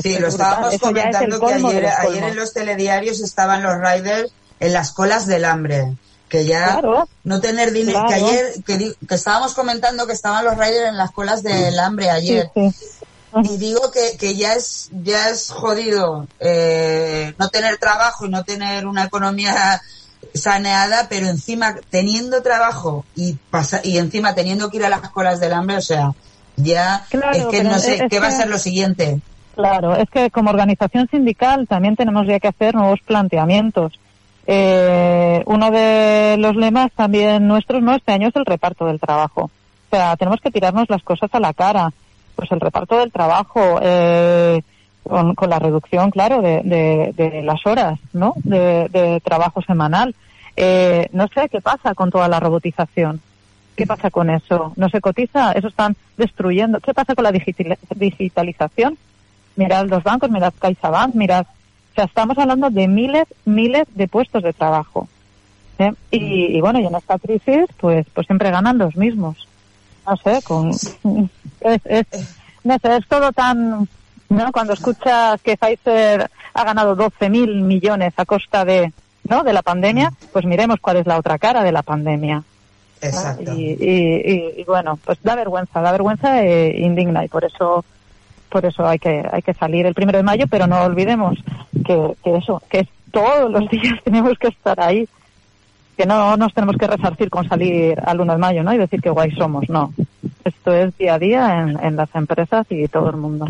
sí, 0.00 0.18
lo 0.18 0.28
estábamos 0.28 0.78
comentando 0.78 1.40
que 1.40 1.54
ayer, 1.54 1.86
ayer, 1.86 2.24
en 2.24 2.36
los 2.36 2.52
telediarios 2.52 3.20
estaban 3.20 3.62
los 3.62 3.74
riders 3.76 4.32
en 4.60 4.72
las 4.72 4.92
colas 4.92 5.26
del 5.26 5.44
hambre. 5.44 5.96
Que 6.28 6.44
ya 6.44 6.80
no 7.22 7.40
tener 7.40 7.70
dinero, 7.70 8.04
que 8.08 8.14
ayer, 8.14 8.52
que, 8.66 9.14
estábamos 9.14 9.54
comentando 9.54 10.08
que 10.08 10.12
estaban 10.12 10.44
los 10.44 10.54
riders 10.54 10.88
en 10.88 10.96
las 10.96 11.12
colas 11.12 11.42
del 11.42 11.78
hambre 11.78 12.10
ayer. 12.10 12.50
Y 13.42 13.56
digo 13.58 13.90
que, 13.92 14.16
que 14.16 14.34
ya 14.34 14.54
es 14.54 14.88
ya 14.90 15.28
es 15.28 15.50
jodido 15.50 16.26
eh, 16.40 17.34
no 17.38 17.48
tener 17.50 17.76
trabajo 17.76 18.26
y 18.26 18.30
no 18.30 18.44
tener 18.44 18.86
una 18.86 19.04
economía 19.04 19.80
saneada, 20.34 21.06
pero 21.08 21.26
encima 21.26 21.74
teniendo 21.90 22.42
trabajo 22.42 23.04
y 23.14 23.34
pasa, 23.50 23.80
y 23.82 23.98
encima 23.98 24.34
teniendo 24.34 24.70
que 24.70 24.78
ir 24.78 24.84
a 24.84 24.90
las 24.90 25.10
colas 25.10 25.40
del 25.40 25.52
hambre, 25.52 25.76
o 25.76 25.82
sea, 25.82 26.12
ya 26.56 27.04
es 27.10 27.46
que 27.46 27.64
no 27.64 27.78
sé 27.78 28.06
qué 28.08 28.20
va 28.20 28.28
a 28.28 28.32
ser 28.32 28.48
lo 28.48 28.58
siguiente. 28.58 29.20
Claro, 29.54 29.96
es 29.96 30.08
que 30.10 30.30
como 30.30 30.50
organización 30.50 31.08
sindical 31.10 31.66
también 31.66 31.96
tenemos 31.96 32.26
ya 32.26 32.38
que 32.38 32.48
hacer 32.48 32.74
nuevos 32.74 33.00
planteamientos. 33.00 33.98
Eh, 34.46 35.42
uno 35.46 35.70
de 35.70 36.36
los 36.38 36.54
lemas 36.56 36.92
también 36.92 37.48
nuestros 37.48 37.82
no 37.82 37.94
este 37.94 38.12
año 38.12 38.28
es 38.28 38.36
el 38.36 38.44
reparto 38.44 38.86
del 38.86 39.00
trabajo. 39.00 39.44
O 39.44 39.96
sea, 39.96 40.16
tenemos 40.16 40.40
que 40.40 40.50
tirarnos 40.50 40.88
las 40.88 41.02
cosas 41.02 41.30
a 41.32 41.40
la 41.40 41.54
cara. 41.54 41.92
Pues 42.34 42.52
el 42.52 42.60
reparto 42.60 42.98
del 42.98 43.10
trabajo, 43.10 43.80
eh, 43.82 44.60
con, 45.08 45.50
la 45.50 45.58
reducción, 45.58 46.10
claro, 46.10 46.42
de, 46.42 46.62
de, 47.14 47.42
las 47.42 47.64
horas, 47.66 47.98
¿no? 48.12 48.34
de 48.44 49.20
trabajo 49.24 49.62
semanal. 49.62 50.14
Eh, 50.56 51.08
no 51.12 51.28
sé 51.28 51.48
qué 51.50 51.60
pasa 51.60 51.94
con 51.94 52.10
toda 52.10 52.28
la 52.28 52.40
robotización. 52.40 53.20
¿Qué 53.76 53.86
pasa 53.86 54.10
con 54.10 54.30
eso? 54.30 54.72
¿No 54.76 54.88
se 54.88 55.02
cotiza? 55.02 55.52
Eso 55.52 55.68
están 55.68 55.96
destruyendo. 56.16 56.80
¿Qué 56.80 56.94
pasa 56.94 57.14
con 57.14 57.24
la 57.24 57.32
digitalización? 57.32 58.96
Mirad 59.54 59.86
los 59.86 60.02
bancos, 60.02 60.30
mirad 60.30 60.54
CaixaBank, 60.58 61.14
mirad. 61.14 61.46
O 61.92 61.94
sea, 61.94 62.04
estamos 62.04 62.38
hablando 62.38 62.70
de 62.70 62.88
miles, 62.88 63.26
miles 63.44 63.86
de 63.94 64.08
puestos 64.08 64.42
de 64.42 64.54
trabajo. 64.54 65.08
¿eh? 65.78 65.92
Y, 66.10 66.58
bueno, 66.62 66.80
y 66.80 66.86
en 66.86 66.94
esta 66.94 67.18
crisis, 67.18 67.66
pues, 67.78 68.06
pues 68.14 68.26
siempre 68.26 68.50
ganan 68.50 68.78
los 68.78 68.96
mismos. 68.96 69.46
No 70.06 70.16
sé, 70.16 70.40
con, 70.42 70.70
es, 70.70 71.80
es, 71.84 72.06
no 72.64 72.78
sé, 72.78 72.96
es 72.96 73.08
todo 73.08 73.32
tan, 73.32 73.88
¿no? 74.28 74.52
Cuando 74.52 74.72
escuchas 74.72 75.40
que 75.42 75.56
Pfizer 75.56 76.30
ha 76.54 76.64
ganado 76.64 76.96
12.000 76.96 77.62
millones 77.62 78.14
a 78.16 78.24
costa 78.24 78.64
de, 78.64 78.92
¿no? 79.28 79.44
de 79.44 79.52
la 79.52 79.62
pandemia, 79.62 80.12
pues 80.32 80.44
miremos 80.44 80.80
cuál 80.80 80.98
es 80.98 81.06
la 81.06 81.18
otra 81.18 81.38
cara 81.38 81.62
de 81.62 81.72
la 81.72 81.82
pandemia. 81.82 82.42
Exacto. 83.00 83.52
Y, 83.54 84.64
bueno, 84.66 84.98
pues 85.04 85.18
da 85.22 85.34
vergüenza, 85.34 85.80
da 85.80 85.92
vergüenza 85.92 86.42
e 86.42 86.80
indigna 86.80 87.24
y 87.24 87.28
por 87.28 87.44
eso 87.44 87.84
por 88.48 88.64
eso 88.64 88.86
hay 88.86 88.98
que 88.98 89.28
hay 89.30 89.42
que 89.42 89.52
salir 89.54 89.86
el 89.86 89.94
primero 89.94 90.18
de 90.18 90.24
mayo, 90.24 90.46
pero 90.48 90.66
no 90.66 90.80
olvidemos 90.82 91.38
que, 91.84 92.14
que 92.22 92.36
eso, 92.36 92.62
que 92.70 92.88
todos 93.10 93.50
los 93.50 93.68
días 93.68 93.94
tenemos 94.04 94.38
que 94.38 94.48
estar 94.48 94.80
ahí, 94.80 95.06
que 95.96 96.06
no 96.06 96.36
nos 96.36 96.54
tenemos 96.54 96.76
que 96.76 96.86
resarcir 96.86 97.28
con 97.28 97.46
salir 97.48 98.00
al 98.04 98.20
1 98.20 98.32
de 98.32 98.38
mayo, 98.38 98.62
¿no? 98.62 98.72
Y 98.72 98.78
decir 98.78 99.00
que 99.00 99.10
guay 99.10 99.32
somos, 99.32 99.68
no. 99.68 99.92
Esto 100.44 100.72
es 100.72 100.96
día 100.96 101.14
a 101.14 101.18
día 101.18 101.60
en, 101.60 101.84
en 101.84 101.96
las 101.96 102.14
empresas 102.14 102.66
y 102.70 102.86
todo 102.88 103.10
el 103.10 103.16
mundo. 103.16 103.46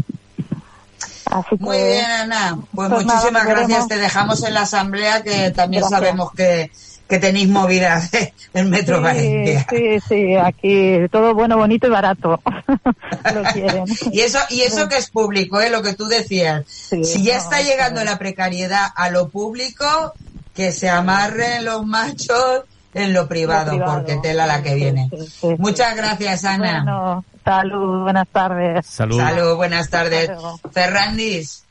Muy 1.58 1.76
bien, 1.76 2.04
Ana. 2.04 2.58
Pues, 2.74 2.90
pues 2.90 3.04
muchísimas 3.04 3.46
gracias. 3.46 3.88
Te 3.88 3.96
dejamos 3.96 4.42
en 4.44 4.54
la 4.54 4.62
asamblea 4.62 5.22
que 5.22 5.50
también 5.50 5.84
sabemos 5.84 6.32
que, 6.32 6.70
que 7.08 7.18
tenéis 7.18 7.48
movidas 7.48 8.10
en 8.54 8.70
Metro 8.70 9.02
sí, 9.12 9.56
Sí, 9.70 10.00
sí, 10.08 10.34
aquí 10.36 10.98
todo 11.10 11.34
bueno, 11.34 11.56
bonito 11.56 11.86
y 11.86 11.90
barato. 11.90 12.40
lo 13.34 13.42
quieren. 13.52 13.84
y 14.12 14.20
eso, 14.20 14.38
y 14.50 14.62
eso 14.62 14.88
que 14.88 14.98
es 14.98 15.10
público, 15.10 15.60
¿eh? 15.60 15.70
lo 15.70 15.82
que 15.82 15.94
tú 15.94 16.06
decías. 16.06 16.64
si 16.66 17.22
ya 17.22 17.36
está 17.36 17.60
llegando 17.60 18.02
la 18.04 18.18
precariedad 18.18 18.88
a 18.94 19.10
lo 19.10 19.28
público, 19.28 20.14
que 20.54 20.72
se 20.72 20.88
amarren 20.88 21.64
los 21.64 21.84
machos 21.86 22.64
en 22.96 23.12
lo 23.12 23.28
privado, 23.28 23.78
porque 23.84 24.18
tela 24.22 24.46
la 24.46 24.62
que 24.62 24.74
viene. 24.74 25.10
Muchas 25.58 25.96
gracias, 25.96 26.44
Ana. 26.44 27.22
Salud, 27.44 28.02
buenas 28.02 28.28
tardes. 28.28 28.86
Salud. 28.86 29.56
buenas 29.56 29.90
tardes. 29.90 30.30
Ferrandis, 30.72 31.64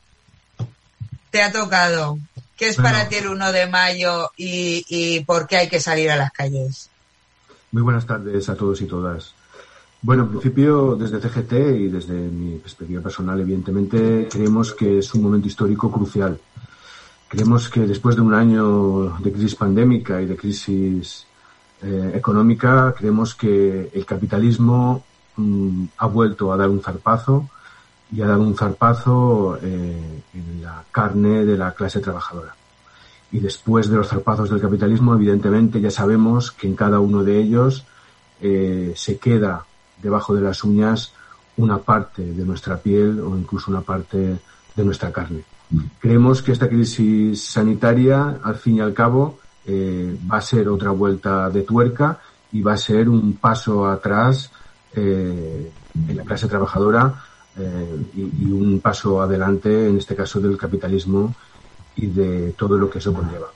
te 1.30 1.42
ha 1.42 1.52
tocado. 1.52 2.18
¿Qué 2.56 2.68
es 2.68 2.76
para 2.76 3.08
ti 3.08 3.16
el 3.16 3.26
1 3.26 3.52
de 3.52 3.66
mayo 3.66 4.30
y, 4.36 5.22
por 5.26 5.46
qué 5.46 5.58
hay 5.58 5.68
que 5.68 5.80
salir 5.80 6.10
a 6.10 6.16
las 6.16 6.32
calles? 6.32 6.88
Muy 7.72 7.82
buenas 7.82 8.06
tardes 8.06 8.48
a 8.48 8.54
todos 8.54 8.80
y 8.80 8.86
todas. 8.86 9.34
Bueno, 10.00 10.22
en 10.22 10.30
principio, 10.30 10.94
desde 10.94 11.20
CGT 11.20 11.52
y 11.52 11.88
desde 11.88 12.14
mi 12.14 12.58
perspectiva 12.58 13.02
personal, 13.02 13.40
evidentemente, 13.40 14.28
creemos 14.30 14.72
que 14.72 14.98
es 14.98 15.12
un 15.14 15.22
momento 15.22 15.48
histórico 15.48 15.90
crucial. 15.90 16.38
Creemos 17.28 17.68
que 17.68 17.80
después 17.80 18.16
de 18.16 18.22
un 18.22 18.34
año 18.34 19.18
de 19.18 19.32
crisis 19.32 19.54
pandémica 19.54 20.22
y 20.22 20.26
de 20.26 20.36
crisis 20.36 21.26
eh, 21.82 22.12
económica, 22.14 22.94
creemos 22.96 23.34
que 23.34 23.90
el 23.92 24.06
capitalismo 24.06 25.04
Mm, 25.36 25.84
ha 25.98 26.06
vuelto 26.06 26.52
a 26.52 26.56
dar 26.56 26.70
un 26.70 26.80
zarpazo 26.80 27.48
y 28.10 28.22
ha 28.22 28.26
dado 28.26 28.42
un 28.42 28.56
zarpazo 28.56 29.58
eh, 29.62 30.22
en 30.32 30.62
la 30.62 30.82
carne 30.90 31.44
de 31.44 31.58
la 31.58 31.72
clase 31.72 32.00
trabajadora. 32.00 32.54
Y 33.32 33.40
después 33.40 33.90
de 33.90 33.96
los 33.96 34.08
zarpazos 34.08 34.48
del 34.48 34.60
capitalismo, 34.60 35.14
evidentemente 35.14 35.80
ya 35.80 35.90
sabemos 35.90 36.52
que 36.52 36.68
en 36.68 36.76
cada 36.76 37.00
uno 37.00 37.22
de 37.22 37.38
ellos 37.38 37.84
eh, 38.40 38.94
se 38.96 39.18
queda 39.18 39.66
debajo 40.02 40.34
de 40.34 40.42
las 40.42 40.64
uñas 40.64 41.12
una 41.58 41.78
parte 41.78 42.22
de 42.22 42.44
nuestra 42.44 42.78
piel 42.78 43.20
o 43.20 43.36
incluso 43.36 43.70
una 43.70 43.80
parte 43.80 44.38
de 44.76 44.84
nuestra 44.84 45.12
carne. 45.12 45.44
Creemos 45.98 46.42
que 46.42 46.52
esta 46.52 46.68
crisis 46.68 47.42
sanitaria, 47.42 48.38
al 48.42 48.54
fin 48.56 48.76
y 48.76 48.80
al 48.80 48.94
cabo, 48.94 49.38
eh, 49.66 50.16
va 50.30 50.38
a 50.38 50.40
ser 50.40 50.68
otra 50.68 50.90
vuelta 50.90 51.50
de 51.50 51.62
tuerca 51.62 52.20
y 52.52 52.62
va 52.62 52.74
a 52.74 52.76
ser 52.76 53.08
un 53.08 53.32
paso 53.34 53.86
atrás 53.86 54.52
eh, 54.94 55.72
en 56.08 56.16
la 56.16 56.22
clase 56.22 56.46
trabajadora 56.46 57.24
eh, 57.58 58.06
y, 58.14 58.44
un 58.44 58.80
paso 58.80 59.20
adelante, 59.20 59.88
en 59.88 59.98
este 59.98 60.14
caso, 60.14 60.40
del 60.40 60.56
capitalismo 60.56 61.34
y 61.96 62.06
de 62.06 62.54
todo 62.56 62.78
lo 62.78 62.88
que 62.88 62.98
eso 62.98 63.12
conlleva. 63.12 63.48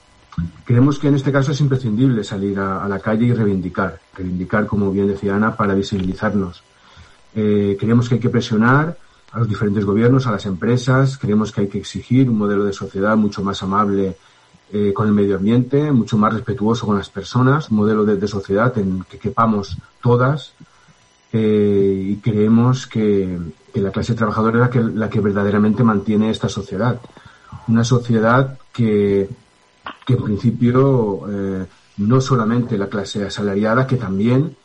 Creemos 0.65 0.99
que 0.99 1.07
en 1.07 1.15
este 1.15 1.31
caso 1.31 1.53
es 1.53 1.61
imprescindible 1.61 2.23
salir 2.25 2.59
a, 2.59 2.87
la 2.89 2.99
calle 2.99 3.27
y 3.27 3.33
reivindicar, 3.33 3.99
reivindicar, 4.13 4.65
como 4.65 4.91
bien 4.91 5.07
decía 5.07 5.35
Ana, 5.35 5.55
para 5.55 5.75
visibilizarnos. 5.75 6.63
Creemos 7.33 8.09
que 8.09 8.15
hay 8.15 8.21
que 8.21 8.29
presionar 8.29 8.97
a 9.31 9.39
los 9.39 9.47
diferentes 9.47 9.85
gobiernos, 9.85 10.27
a 10.27 10.31
las 10.31 10.45
empresas, 10.45 11.17
creemos 11.17 11.51
que 11.51 11.61
hay 11.61 11.67
que 11.67 11.79
exigir 11.79 12.29
un 12.29 12.37
modelo 12.37 12.65
de 12.65 12.73
sociedad 12.73 13.15
mucho 13.15 13.43
más 13.43 13.63
amable 13.63 14.17
eh, 14.73 14.93
con 14.93 15.07
el 15.07 15.13
medio 15.13 15.37
ambiente, 15.37 15.91
mucho 15.91 16.17
más 16.17 16.33
respetuoso 16.33 16.85
con 16.85 16.97
las 16.97 17.09
personas, 17.09 17.69
un 17.69 17.77
modelo 17.77 18.05
de, 18.05 18.17
de 18.17 18.27
sociedad 18.27 18.77
en 18.77 19.03
que 19.09 19.19
quepamos 19.19 19.77
todas, 20.01 20.53
eh, 21.33 22.07
y 22.09 22.15
creemos 22.17 22.87
que, 22.87 23.39
la 23.73 23.91
clase 23.91 24.15
trabajadora 24.15 24.57
es 24.57 24.61
la 24.61 24.69
que, 24.69 24.79
la 24.81 25.09
que 25.09 25.21
verdaderamente 25.21 25.83
mantiene 25.83 26.29
esta 26.29 26.49
sociedad. 26.49 26.99
Una 27.67 27.85
sociedad 27.85 28.59
que, 28.73 29.29
que 30.05 30.13
en 30.13 30.23
principio 30.23 31.21
eh, 31.29 31.65
no 31.97 32.19
solamente 32.19 32.77
la 32.77 32.89
clase 32.89 33.25
asalariada, 33.25 33.87
que 33.87 33.95
también, 33.95 34.55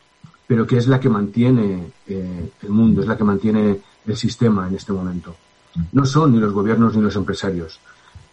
pero 0.45 0.67
que 0.67 0.77
es 0.77 0.87
la 0.87 0.99
que 0.99 1.09
mantiene 1.09 1.91
eh, 2.07 2.49
el 2.61 2.69
mundo, 2.69 3.01
es 3.01 3.07
la 3.07 3.15
que 3.15 3.23
mantiene 3.23 3.79
el 4.07 4.17
sistema 4.17 4.67
en 4.67 4.75
este 4.75 4.93
momento. 4.93 5.35
No 5.91 6.05
son 6.05 6.33
ni 6.33 6.39
los 6.39 6.53
gobiernos 6.53 6.95
ni 6.95 7.01
los 7.01 7.15
empresarios. 7.15 7.79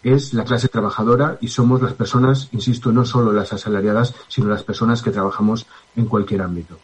Es 0.02 0.34
la 0.34 0.44
clase 0.44 0.68
trabajadora 0.68 1.38
y 1.40 1.48
somos 1.48 1.82
las 1.82 1.94
personas, 1.94 2.48
insisto, 2.52 2.92
no 2.92 3.04
solo 3.04 3.32
las 3.32 3.52
asalariadas, 3.52 4.14
sino 4.28 4.48
las 4.48 4.62
personas 4.62 5.02
que 5.02 5.10
trabajamos 5.10 5.66
en 5.96 6.06
cualquier 6.06 6.42
ámbito. 6.42 6.78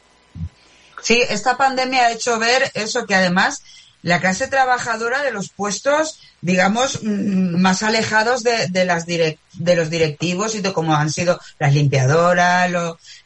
Sí, 1.02 1.22
esta 1.28 1.56
pandemia 1.56 2.06
ha 2.06 2.12
hecho 2.12 2.38
ver 2.38 2.70
eso 2.74 3.06
que 3.06 3.14
además 3.14 3.62
la 4.02 4.20
clase 4.20 4.48
trabajadora 4.48 5.22
de 5.22 5.30
los 5.30 5.50
puestos, 5.50 6.20
digamos, 6.40 7.02
mm, 7.02 7.60
más 7.60 7.82
alejados 7.82 8.42
de, 8.42 8.68
de 8.68 8.84
las 8.84 9.04
de 9.06 9.36
los 9.76 9.90
directivos 9.90 10.54
y 10.54 10.60
de 10.60 10.72
cómo 10.72 10.94
han 10.94 11.10
sido 11.10 11.38
las 11.58 11.74
limpiadoras, 11.74 12.70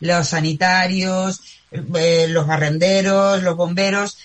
los 0.00 0.28
sanitarios, 0.28 1.40
eh, 1.70 2.26
los 2.28 2.46
barrenderos, 2.46 3.42
los 3.42 3.56
bomberos. 3.56 4.18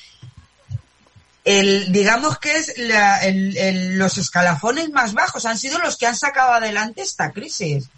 El, 1.45 1.91
digamos 1.91 2.37
que 2.37 2.57
es 2.57 2.77
la, 2.77 3.19
el, 3.19 3.97
los 3.97 4.17
escalafones 4.17 4.89
más 4.89 5.13
bajos 5.13 5.45
han 5.45 5.57
sido 5.57 5.79
los 5.79 5.97
que 5.97 6.05
han 6.05 6.15
sacado 6.15 6.53
adelante 6.53 7.01
esta 7.01 7.31
crisis. 7.31 7.89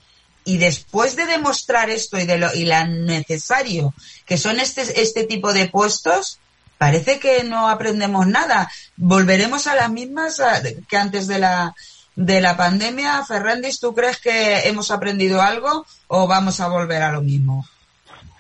Y 0.44 0.58
después 0.58 1.16
de 1.16 1.26
demostrar 1.26 1.90
esto 1.90 2.18
y 2.18 2.26
de 2.26 2.38
lo 2.38 2.54
y 2.54 2.66
la 2.66 2.86
necesario 2.86 3.94
que 4.26 4.38
son 4.38 4.60
este, 4.60 5.02
este 5.02 5.26
tipo 5.26 5.54
de 5.54 5.70
puestos, 5.70 6.40
parece 6.78 7.20
que 7.20 7.44
no 7.44 7.70
aprendemos 7.70 8.26
nada. 8.26 8.72
Volveremos 8.96 9.68
a 9.68 9.76
las 9.76 9.92
mismas 9.92 10.42
que 10.88 10.98
antes 10.98 11.28
de 11.28 11.38
la, 11.38 11.76
de 12.16 12.42
la 12.42 12.58
pandemia. 12.58 13.24
Ferrandis, 13.26 13.80
¿tú 13.80 13.94
crees 13.94 14.18
que 14.18 14.68
hemos 14.68 14.90
aprendido 14.90 15.42
algo 15.42 15.86
o 16.08 16.28
vamos 16.28 16.60
a 16.60 16.68
volver 16.68 17.04
a 17.04 17.12
lo 17.12 17.22
mismo? 17.22 17.68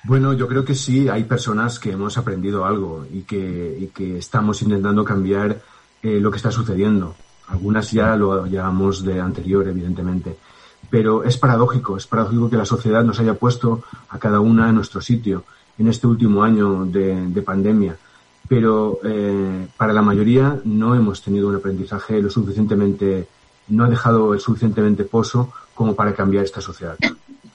Bueno, 0.03 0.33
yo 0.33 0.47
creo 0.47 0.65
que 0.65 0.75
sí, 0.75 1.07
hay 1.09 1.25
personas 1.25 1.79
que 1.79 1.91
hemos 1.91 2.17
aprendido 2.17 2.65
algo 2.65 3.05
y 3.11 3.21
que, 3.21 3.77
y 3.79 3.87
que 3.87 4.17
estamos 4.17 4.61
intentando 4.61 5.03
cambiar 5.03 5.61
eh, 6.01 6.19
lo 6.19 6.31
que 6.31 6.37
está 6.37 6.51
sucediendo. 6.51 7.15
Algunas 7.47 7.91
ya 7.91 8.15
lo 8.15 8.45
llevamos 8.45 9.03
de 9.03 9.19
anterior, 9.19 9.67
evidentemente. 9.67 10.37
Pero 10.89 11.23
es 11.23 11.37
paradójico, 11.37 11.97
es 11.97 12.07
paradójico 12.07 12.49
que 12.49 12.57
la 12.57 12.65
sociedad 12.65 13.03
nos 13.03 13.19
haya 13.19 13.35
puesto 13.35 13.83
a 14.09 14.17
cada 14.17 14.39
una 14.39 14.69
en 14.69 14.75
nuestro 14.75 15.01
sitio 15.01 15.43
en 15.77 15.87
este 15.87 16.07
último 16.07 16.43
año 16.43 16.85
de 16.85 17.41
pandemia 17.41 17.95
pero 18.51 18.99
eh, 19.05 19.65
para 19.77 19.93
la 19.93 20.01
mayoría 20.01 20.59
no 20.65 20.93
hemos 20.93 21.21
tenido 21.21 21.47
un 21.47 21.55
aprendizaje 21.55 22.21
lo 22.21 22.29
suficientemente, 22.29 23.25
no 23.69 23.85
ha 23.85 23.89
dejado 23.89 24.33
el 24.33 24.41
suficientemente 24.41 25.05
pozo 25.05 25.53
como 25.73 25.95
para 25.95 26.13
cambiar 26.13 26.43
esta 26.43 26.59
sociedad. 26.59 26.97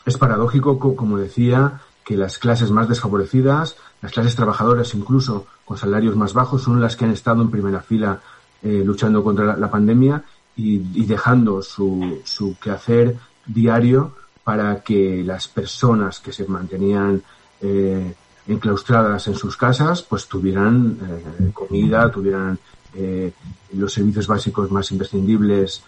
Es 0.06 0.16
paradójico, 0.16 0.78
como 0.78 1.18
decía, 1.18 1.82
que 2.06 2.16
las 2.16 2.38
clases 2.38 2.70
más 2.70 2.88
desfavorecidas, 2.88 3.76
las 4.00 4.12
clases 4.12 4.36
trabajadoras 4.36 4.94
incluso 4.94 5.46
con 5.64 5.76
salarios 5.76 6.14
más 6.14 6.32
bajos, 6.32 6.62
son 6.62 6.80
las 6.80 6.94
que 6.94 7.04
han 7.04 7.10
estado 7.10 7.42
en 7.42 7.50
primera 7.50 7.80
fila 7.80 8.20
eh, 8.62 8.82
luchando 8.84 9.24
contra 9.24 9.56
la, 9.56 9.70
pandemia 9.70 10.22
y, 10.54 10.78
dejando 11.04 11.60
su, 11.60 12.20
su 12.24 12.56
quehacer 12.58 13.16
diario 13.44 14.14
para 14.46 14.80
que 14.80 15.24
las 15.24 15.48
personas 15.48 16.20
que 16.20 16.32
se 16.32 16.46
mantenían 16.46 17.20
eh, 17.60 18.14
enclaustradas 18.46 19.26
en 19.26 19.34
sus 19.34 19.56
casas, 19.56 20.02
pues 20.02 20.28
tuvieran 20.28 20.96
eh, 21.02 21.50
comida, 21.52 22.08
tuvieran 22.12 22.56
eh, 22.94 23.32
los 23.72 23.92
servicios 23.92 24.28
básicos 24.28 24.70
más 24.70 24.90
imprescindibles 24.92 25.82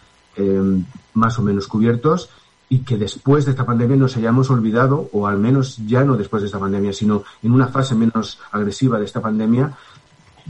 más 1.14 1.37
o 1.40 1.42
menos 1.42 1.66
cubiertos 1.66 2.30
y 2.68 2.80
que 2.80 2.96
después 2.96 3.44
de 3.44 3.52
esta 3.52 3.64
pandemia 3.64 3.96
nos 3.96 4.16
hayamos 4.16 4.50
olvidado, 4.50 5.08
o 5.12 5.26
al 5.26 5.38
menos 5.38 5.78
ya 5.86 6.04
no 6.04 6.16
después 6.16 6.43
de 6.43 6.47
esta 6.47 6.58
pandemia, 6.58 6.93
sino 6.93 7.25
en 7.43 7.52
una 7.52 7.69
fase 7.69 7.95
menos 7.95 8.38
agresiva 8.52 8.99
de 8.99 9.06
esta 9.06 9.23
pandemia, 9.23 9.73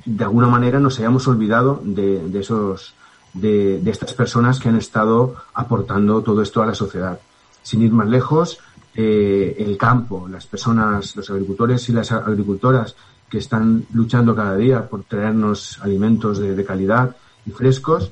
de 0.04 0.24
alguna 0.24 0.48
manera 0.48 0.80
nos 0.80 0.98
hayamos 0.98 1.28
olvidado 1.28 1.80
de, 1.84 2.28
de 2.28 2.40
esos, 2.40 2.94
de, 3.34 3.80
de 3.80 3.90
estas 3.90 4.14
personas 4.14 4.58
que 4.58 4.68
han 4.68 4.76
estado 4.76 5.36
aportando 5.54 6.22
todo 6.22 6.42
esto 6.42 6.62
a 6.62 6.66
la 6.66 6.74
sociedad. 6.74 7.20
Sin 7.62 7.82
ir 7.82 7.92
más 7.92 8.08
lejos, 8.08 8.58
eh, 8.94 9.54
el 9.58 9.76
campo, 9.76 10.26
las 10.28 10.46
personas, 10.46 11.14
los 11.14 11.30
agricultores 11.30 11.88
y 11.88 11.92
las 11.92 12.10
agricultoras 12.10 12.96
que 13.30 13.38
están 13.38 13.86
luchando 13.92 14.34
cada 14.34 14.56
día 14.56 14.88
por 14.88 15.04
traernos 15.04 15.78
alimentos 15.82 16.38
de, 16.38 16.64
calidad 16.64 17.14
y 17.46 17.50
frescos, 17.50 18.10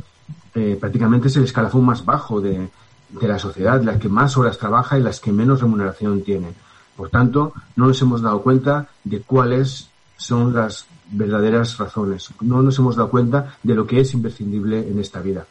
eh, 0.55 0.77
prácticamente 0.79 1.27
es 1.29 1.37
el 1.37 1.45
escalafón 1.45 1.85
más 1.85 2.05
bajo 2.05 2.41
de, 2.41 2.69
de 3.09 3.29
la 3.29 3.39
sociedad, 3.39 3.83
la 3.83 3.99
que 3.99 4.09
más 4.09 4.37
horas 4.37 4.59
trabaja 4.59 4.99
y 4.99 5.03
las 5.03 5.21
que 5.21 5.33
menos 5.33 5.61
remuneración 5.61 6.23
tiene. 6.23 6.55
Por 6.97 7.11
tanto, 7.11 7.53
no 7.77 7.87
nos 7.87 8.01
hemos 8.03 8.23
dado 8.23 8.43
cuenta 8.43 8.89
de 9.05 9.21
cuáles 9.21 9.89
son 10.17 10.55
las 10.55 10.87
verdaderas 11.11 11.77
razones. 11.79 12.31
No 12.41 12.63
nos 12.63 12.79
hemos 12.79 12.97
dado 12.97 13.11
cuenta 13.11 13.57
de 13.63 13.75
lo 13.75 13.87
que 13.87 14.01
es 14.01 14.15
imprescindible 14.15 14.89
en 14.89 14.99
esta 14.99 15.21
vida. 15.21 15.47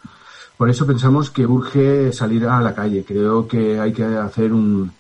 Por 0.58 0.70
eso 0.70 0.88
pensamos 0.88 1.30
que 1.30 1.46
urge 1.46 2.12
salir 2.14 2.48
a 2.48 2.62
la 2.62 2.74
calle. 2.74 3.04
Creo 3.06 3.48
que 3.48 3.80
hay 3.80 3.94
que 3.94 4.04
hacer 4.04 4.54
un, 4.54 4.92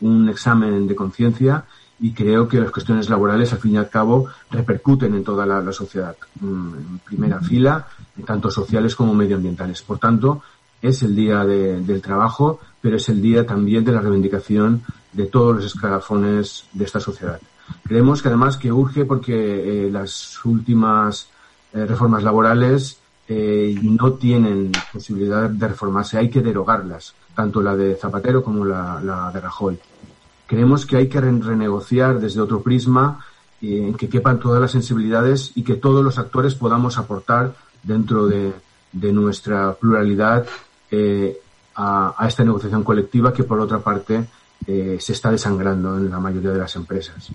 un 0.00 0.28
examen 0.28 0.86
de 0.86 0.94
conciencia 0.94 1.64
y 2.00 2.12
creo 2.12 2.48
que 2.48 2.60
las 2.60 2.72
cuestiones 2.72 3.08
laborales, 3.08 3.52
al 3.52 3.60
fin 3.60 3.74
y 3.74 3.76
al 3.76 3.88
cabo, 3.88 4.26
repercuten 4.50 5.14
en 5.14 5.22
toda 5.22 5.46
la, 5.46 5.72
sociedad, 5.72 6.16
mm, 6.40 6.74
en 6.74 6.98
primera 6.98 7.40
fila, 7.40 7.86
tanto 8.26 8.50
sociales 8.50 8.96
como 8.96 9.14
medioambientales. 9.14 9.82
Por 9.82 9.98
tanto, 9.98 10.42
es 10.82 11.02
el 11.02 11.14
día 11.14 11.44
del 11.44 12.02
trabajo, 12.02 12.60
pero 12.80 12.96
es 12.96 13.08
el 13.08 13.22
día 13.22 13.46
también 13.46 13.84
de 13.84 13.92
la 13.92 14.00
reivindicación 14.00 14.82
de 15.12 15.26
todos 15.26 15.56
los 15.56 15.64
escalafones 15.64 16.66
de 16.72 16.84
esta 16.84 17.00
sociedad. 17.00 17.40
Creemos 17.84 18.22
que 18.22 18.28
además 18.28 18.56
que 18.56 18.72
urge 18.72 19.04
porque 19.04 19.86
eh, 19.86 19.90
las 19.90 20.44
últimas 20.44 21.28
eh, 21.72 21.86
reformas 21.86 22.22
laborales 22.22 22.98
eh, 23.28 23.78
no 23.82 24.14
tienen 24.14 24.72
posibilidad 24.92 25.48
de 25.48 25.68
reformarse, 25.68 26.18
hay 26.18 26.28
que 26.28 26.42
derogarlas, 26.42 27.14
tanto 27.34 27.62
la 27.62 27.76
de 27.76 27.94
Zapatero 27.94 28.42
como 28.42 28.64
la, 28.64 29.30
de 29.32 29.40
Rajoy. 29.40 29.78
Creemos 30.46 30.84
que 30.84 30.96
hay 30.96 31.08
que 31.08 31.20
renegociar 31.20 32.20
desde 32.20 32.40
otro 32.40 32.62
prisma 32.62 33.24
en 33.62 33.94
que 33.94 34.08
quepan 34.08 34.40
todas 34.40 34.60
las 34.60 34.72
sensibilidades 34.72 35.52
y 35.54 35.62
que 35.62 35.74
todos 35.74 36.04
los 36.04 36.18
actores 36.18 36.56
podamos 36.56 36.98
aportar 36.98 37.54
dentro 37.82 38.26
de, 38.26 38.52
nuestra 38.92 39.72
pluralidad 39.74 40.46
eh, 40.92 41.36
a, 41.74 42.24
esta 42.28 42.44
negociación 42.44 42.84
colectiva 42.84 43.32
que 43.32 43.42
por 43.42 43.58
otra 43.58 43.80
parte 43.80 44.24
eh, 44.66 44.98
se 45.00 45.12
está 45.12 45.32
desangrando 45.32 45.96
en 45.96 46.08
la 46.08 46.20
mayoría 46.20 46.50
de 46.50 46.58
las 46.58 46.76
empresas. 46.76 47.30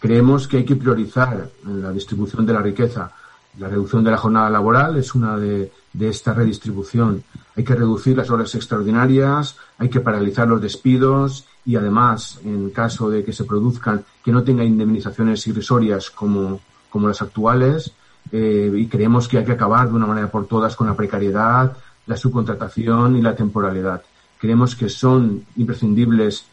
Creemos 0.00 0.48
que 0.48 0.56
hay 0.56 0.64
que 0.64 0.74
priorizar 0.74 1.48
la 1.64 1.92
distribución 1.92 2.44
de 2.44 2.52
la 2.52 2.60
riqueza 2.60 3.12
la 3.58 3.68
reducción 3.68 4.04
de 4.04 4.10
la 4.10 4.18
jornada 4.18 4.50
laboral 4.50 4.96
es 4.96 5.14
una 5.14 5.38
de, 5.38 5.72
de, 5.92 6.08
esta 6.08 6.34
redistribución. 6.34 7.24
Hay 7.56 7.64
que 7.64 7.74
reducir 7.74 8.16
las 8.16 8.30
horas 8.30 8.54
extraordinarias, 8.54 9.56
hay 9.78 9.88
que 9.88 10.00
paralizar 10.00 10.46
los 10.46 10.60
despidos 10.60 11.46
y 11.64 11.76
además, 11.76 12.38
en 12.44 12.70
caso 12.70 13.08
de 13.08 13.24
que 13.24 13.32
se 13.32 13.44
produzcan, 13.44 14.04
que 14.22 14.32
no 14.32 14.44
tenga 14.44 14.62
indemnizaciones 14.62 15.46
irrisorias 15.46 16.10
como, 16.10 16.60
como 16.90 17.08
las 17.08 17.22
actuales. 17.22 17.92
Eh, 18.30 18.72
y 18.76 18.86
creemos 18.88 19.28
que 19.28 19.38
hay 19.38 19.44
que 19.44 19.52
acabar 19.52 19.88
de 19.88 19.94
una 19.94 20.06
manera 20.06 20.30
por 20.30 20.46
todas 20.46 20.76
con 20.76 20.88
la 20.88 20.96
precariedad, 20.96 21.76
la 22.06 22.16
subcontratación 22.16 23.16
y 23.16 23.22
la 23.22 23.34
temporalidad. 23.34 24.02
Creemos 24.38 24.76
que 24.76 24.88
son 24.88 25.44
imprescindibles 25.56 26.46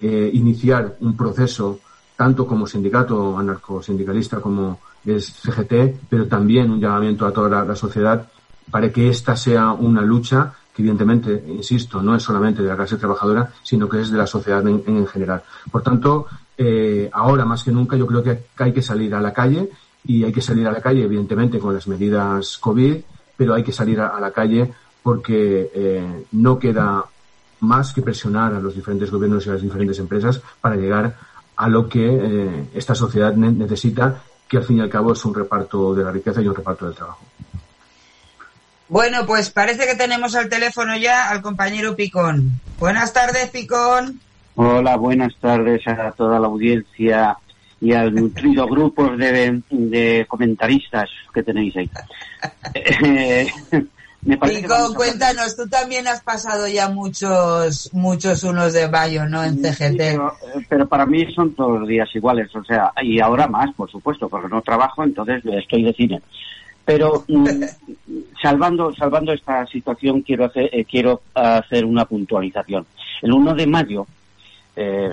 eh, 0.00 0.30
iniciar 0.32 0.96
un 1.00 1.16
proceso, 1.16 1.80
tanto 2.16 2.46
como 2.46 2.66
sindicato 2.66 3.38
anarcosindicalista 3.38 4.40
como 4.40 4.80
es 5.04 5.26
CGT, 5.26 6.00
pero 6.08 6.26
también 6.26 6.70
un 6.70 6.80
llamamiento 6.80 7.26
a 7.26 7.32
toda 7.32 7.64
la 7.64 7.76
sociedad 7.76 8.28
para 8.70 8.92
que 8.92 9.08
esta 9.08 9.36
sea 9.36 9.72
una 9.72 10.02
lucha 10.02 10.54
evidentemente, 10.78 11.44
insisto, 11.48 12.02
no 12.02 12.14
es 12.14 12.22
solamente 12.22 12.62
de 12.62 12.68
la 12.68 12.76
clase 12.76 12.96
trabajadora, 12.96 13.50
sino 13.62 13.88
que 13.88 14.00
es 14.00 14.10
de 14.10 14.18
la 14.18 14.26
sociedad 14.26 14.66
en, 14.66 15.06
general. 15.06 15.42
Por 15.70 15.82
tanto, 15.82 16.26
eh, 16.56 17.10
ahora 17.12 17.44
más 17.44 17.64
que 17.64 17.72
nunca 17.72 17.96
yo 17.96 18.06
creo 18.06 18.22
que 18.22 18.44
hay 18.56 18.72
que 18.72 18.82
salir 18.82 19.14
a 19.14 19.20
la 19.20 19.32
calle 19.32 19.68
y 20.04 20.24
hay 20.24 20.32
que 20.32 20.40
salir 20.40 20.66
a 20.66 20.72
la 20.72 20.80
calle, 20.80 21.04
evidentemente, 21.04 21.58
con 21.58 21.74
las 21.74 21.88
medidas 21.88 22.58
COVID, 22.58 22.96
pero 23.36 23.54
hay 23.54 23.62
que 23.62 23.72
salir 23.72 24.00
a, 24.00 24.18
la 24.20 24.30
calle 24.30 24.72
porque 25.02 25.70
eh, 25.74 26.24
no 26.32 26.58
queda 26.58 27.04
más 27.60 27.92
que 27.92 28.02
presionar 28.02 28.54
a 28.54 28.60
los 28.60 28.74
diferentes 28.74 29.10
gobiernos 29.10 29.46
y 29.46 29.48
a 29.48 29.52
las 29.52 29.62
diferentes 29.62 29.98
empresas 29.98 30.40
para 30.60 30.76
llegar 30.76 31.16
a 31.56 31.68
lo 31.68 31.88
que 31.88 32.06
eh, 32.06 32.66
esta 32.74 32.94
sociedad 32.94 33.34
necesita, 33.34 34.22
que 34.48 34.58
al 34.58 34.64
fin 34.64 34.78
y 34.78 34.80
al 34.80 34.88
cabo 34.88 35.12
es 35.12 35.24
un 35.24 35.34
reparto 35.34 35.94
de 35.94 36.04
la 36.04 36.12
riqueza 36.12 36.40
y 36.40 36.46
un 36.46 36.54
reparto 36.54 36.86
del 36.86 36.94
trabajo. 36.94 37.20
Bueno, 38.88 39.26
pues 39.26 39.50
parece 39.50 39.86
que 39.86 39.96
tenemos 39.96 40.34
al 40.34 40.48
teléfono 40.48 40.96
ya 40.96 41.28
al 41.28 41.42
compañero 41.42 41.94
Picón. 41.94 42.60
Buenas 42.78 43.12
tardes, 43.12 43.50
Picón. 43.50 44.20
Hola, 44.54 44.96
buenas 44.96 45.36
tardes 45.36 45.86
a 45.86 46.10
toda 46.12 46.40
la 46.40 46.46
audiencia 46.46 47.36
y 47.80 47.92
al 47.92 48.14
nutrido 48.14 48.66
grupo 48.70 49.08
de, 49.10 50.26
comentaristas 50.28 51.10
que 51.34 51.42
tenéis 51.42 51.74
ahí. 51.76 51.90
Me 54.28 54.36
Pico, 54.36 54.74
cuéntanos, 54.94 55.56
tú 55.56 55.66
también 55.70 56.06
has 56.06 56.20
pasado 56.20 56.68
ya 56.68 56.90
muchos, 56.90 57.88
muchos 57.94 58.44
unos 58.44 58.74
de 58.74 58.86
mayo, 58.86 59.26
¿no? 59.26 59.42
En 59.42 59.56
Sí, 59.56 59.72
CGT. 59.72 59.96
pero, 59.96 60.34
eh, 60.54 60.66
pero 60.68 60.86
para 60.86 61.06
mí 61.06 61.32
son 61.32 61.54
todos 61.54 61.80
los 61.80 61.88
días 61.88 62.14
iguales, 62.14 62.54
o 62.54 62.62
sea, 62.62 62.92
y 63.02 63.20
ahora 63.20 63.46
más, 63.46 63.74
por 63.74 63.90
supuesto, 63.90 64.28
porque 64.28 64.48
no 64.48 64.60
trabajo, 64.60 65.02
entonces 65.02 65.42
estoy 65.46 65.82
de 65.82 65.94
cine. 65.94 66.20
Pero 66.84 67.24
mm, 67.26 67.46
salvando 68.42 68.94
salvando 68.94 69.32
esta 69.32 69.66
situación 69.66 70.20
quiero 70.20 70.44
hacer 70.44 70.68
eh, 70.74 70.84
quiero 70.84 71.22
hacer 71.32 71.86
una 71.86 72.04
puntualización. 72.04 72.84
El 73.22 73.32
1 73.32 73.54
de 73.54 73.66
mayo 73.66 74.06
eh, 74.76 75.08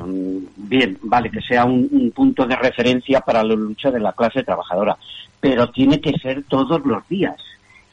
bien, 0.58 0.98
vale 1.04 1.32
que 1.32 1.40
sea 1.42 1.64
un, 1.64 1.88
un 1.90 2.12
punto 2.12 2.46
de 2.46 2.58
referencia 2.58 3.22
para 3.22 3.42
la 3.46 3.56
lucha 3.56 3.90
de 3.92 4.02
la 4.02 4.12
clase 4.12 4.44
trabajadora, 4.44 4.98
pero 5.40 5.70
tiene 5.70 6.02
que 6.02 6.12
ser 6.20 6.44
todos 6.50 6.86
los 6.86 7.08
días. 7.08 7.36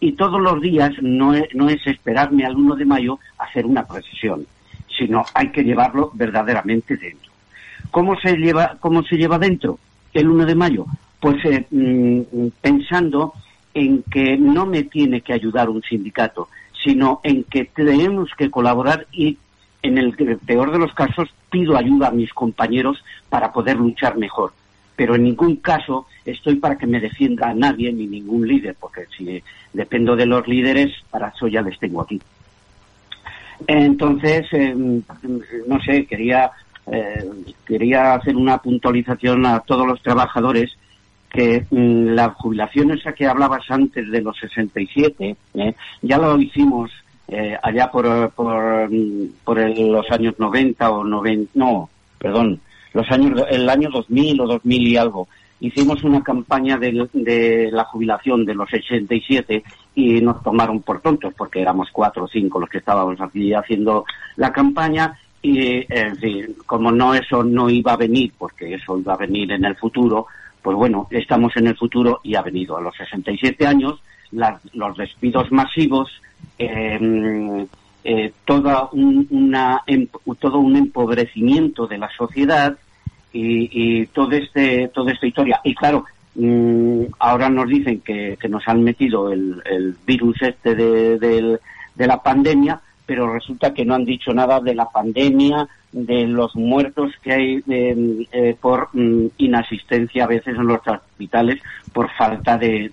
Y 0.02 0.14
todos 0.14 0.40
los 0.40 0.60
días 0.60 0.90
no 1.00 1.32
es, 1.32 1.86
esperarme 1.86 2.44
al 2.44 2.56
1 2.56 2.74
de 2.74 2.84
mayo 2.84 3.20
hacer 3.38 3.64
una 3.64 3.86
procesión, 3.86 4.44
sino 4.98 5.24
hay 5.32 5.52
que 5.52 5.62
llevarlo 5.62 6.10
verdaderamente 6.12 6.96
dentro. 6.96 7.30
¿Cómo 7.92 8.18
se 8.18 8.36
lleva, 8.36 8.78
cómo 8.80 9.04
se 9.04 9.14
lleva 9.14 9.38
dentro 9.38 9.78
el 10.12 10.28
1 10.28 10.44
de 10.44 10.54
mayo? 10.56 10.86
Pues 11.20 11.36
eh, 11.44 11.64
mm, 11.70 12.48
pensando 12.60 13.34
en 13.74 14.02
que 14.10 14.36
no 14.36 14.66
me 14.66 14.82
tiene 14.82 15.20
que 15.20 15.34
ayudar 15.34 15.70
un 15.70 15.82
sindicato, 15.82 16.48
sino 16.82 17.20
en 17.22 17.44
que 17.44 17.66
tenemos 17.66 18.28
que 18.36 18.50
colaborar 18.50 19.06
y 19.12 19.38
en 19.82 19.98
el 19.98 20.16
peor 20.44 20.72
de 20.72 20.80
los 20.80 20.92
casos 20.94 21.28
pido 21.48 21.76
ayuda 21.76 22.08
a 22.08 22.10
mis 22.10 22.32
compañeros 22.32 23.04
para 23.28 23.52
poder 23.52 23.76
luchar 23.76 24.18
mejor. 24.18 24.52
Pero 24.94 25.14
en 25.14 25.24
ningún 25.24 25.57
caso 25.57 26.07
estoy 26.24 26.57
para 26.57 26.76
que 26.76 26.87
me 26.87 27.00
defienda 27.00 27.48
a 27.48 27.55
nadie 27.55 27.92
ni 27.92 28.07
ningún 28.07 28.46
líder, 28.46 28.76
porque 28.78 29.07
si 29.16 29.42
dependo 29.72 30.14
de 30.16 30.26
los 30.26 30.46
líderes, 30.46 30.92
para 31.11 31.28
eso 31.28 31.48
ya 31.48 31.62
les 31.62 31.78
tengo 31.78 32.02
aquí. 32.02 32.20
Entonces, 33.66 34.46
eh, 34.52 34.74
no 34.74 35.81
sé, 35.83 36.07
quería, 36.07 36.50
eh, 36.87 37.24
quería 37.64 38.14
hacer 38.14 38.37
una 38.37 38.59
puntualización 38.59 39.46
a 39.46 39.61
todos 39.61 39.87
los 39.87 40.02
trabajadores 40.02 40.76
que 41.31 41.64
mm, 41.70 42.09
la 42.14 42.31
jubilación 42.31 42.90
esa 42.90 43.12
que 43.12 43.26
hablabas 43.26 43.64
antes 43.70 44.11
de 44.11 44.20
los 44.20 44.37
67, 44.38 45.37
¿eh? 45.55 45.74
ya 46.02 46.18
lo 46.18 46.38
hicimos 46.38 46.90
eh, 47.28 47.57
allá 47.62 47.90
por, 47.90 48.31
por, 48.33 48.90
mm, 48.90 49.28
por 49.44 49.59
los 49.59 50.11
años 50.11 50.35
90 50.38 50.90
o 50.90 51.05
90, 51.05 51.52
no, 51.55 51.88
perdón, 52.18 52.61
los 52.92 53.11
años, 53.11 53.40
el 53.50 53.68
año 53.68 53.88
2000 53.90 54.40
o 54.40 54.46
2000 54.46 54.88
y 54.88 54.96
algo. 54.96 55.28
Hicimos 55.61 56.02
una 56.02 56.22
campaña 56.22 56.76
de, 56.76 57.09
de 57.12 57.70
la 57.70 57.85
jubilación 57.85 58.44
de 58.44 58.55
los 58.55 58.68
67 58.68 59.62
y 59.94 60.20
nos 60.20 60.42
tomaron 60.42 60.81
por 60.83 61.00
tontos 61.00 61.33
porque 61.35 61.61
éramos 61.62 61.88
cuatro 61.92 62.24
o 62.24 62.28
cinco 62.28 62.59
los 62.59 62.68
que 62.68 62.78
estábamos 62.78 63.20
aquí 63.20 63.52
haciendo 63.55 64.05
la 64.37 64.52
campaña 64.52 65.16
y, 65.40 65.85
en 65.92 66.16
fin, 66.16 66.57
como 66.66 66.90
no 66.90 67.14
eso 67.14 67.44
no 67.44 67.70
iba 67.70 67.92
a 67.92 67.96
venir, 67.96 68.33
porque 68.38 68.74
eso 68.74 68.98
iba 68.98 69.14
a 69.14 69.18
venir 69.18 69.52
en 69.52 69.64
el 69.64 69.76
futuro, 69.76 70.26
pues 70.62 70.76
bueno, 70.76 71.07
estamos 71.11 71.57
en 71.57 71.68
el 71.68 71.76
futuro 71.76 72.20
y 72.24 72.35
ha 72.35 72.42
venido. 72.42 72.76
A 72.76 72.81
los 72.81 72.96
67 72.96 73.66
años, 73.66 74.00
la- 74.33 74.61
los 74.72 74.96
despidos 74.96 75.50
masivos, 75.52 76.11
eh, 76.59 77.66
eh, 78.04 78.32
toda 78.44 78.88
un, 78.92 79.26
una, 79.30 79.82
em- 79.86 80.08
todo 80.38 80.58
un 80.58 80.76
empobrecimiento 80.76 81.86
de 81.86 81.98
la 81.98 82.10
sociedad 82.16 82.76
y, 83.32 84.00
y 84.02 84.06
todo 84.06 84.32
este, 84.32 84.88
toda 84.88 85.12
esta 85.12 85.26
historia. 85.26 85.60
Y 85.64 85.74
claro, 85.74 86.04
mm, 86.34 87.02
ahora 87.18 87.48
nos 87.48 87.68
dicen 87.68 88.00
que, 88.00 88.36
que 88.40 88.48
nos 88.48 88.66
han 88.68 88.82
metido 88.82 89.32
el, 89.32 89.62
el 89.70 89.96
virus 90.06 90.40
este 90.42 90.74
de, 90.74 91.18
del- 91.18 91.60
de 91.94 92.06
la 92.06 92.22
pandemia, 92.22 92.80
pero 93.06 93.32
resulta 93.32 93.74
que 93.74 93.84
no 93.84 93.94
han 93.94 94.04
dicho 94.04 94.32
nada 94.32 94.60
de 94.60 94.74
la 94.74 94.88
pandemia, 94.88 95.68
de 95.92 96.26
los 96.26 96.56
muertos 96.56 97.12
que 97.22 97.32
hay 97.32 97.62
eh, 97.68 98.26
eh, 98.32 98.56
por 98.60 98.88
mm, 98.92 99.26
inasistencia 99.38 100.24
a 100.24 100.28
veces 100.28 100.56
en 100.56 100.66
los 100.66 100.80
hospitales 100.86 101.60
por 101.92 102.10
falta 102.12 102.56
de, 102.56 102.90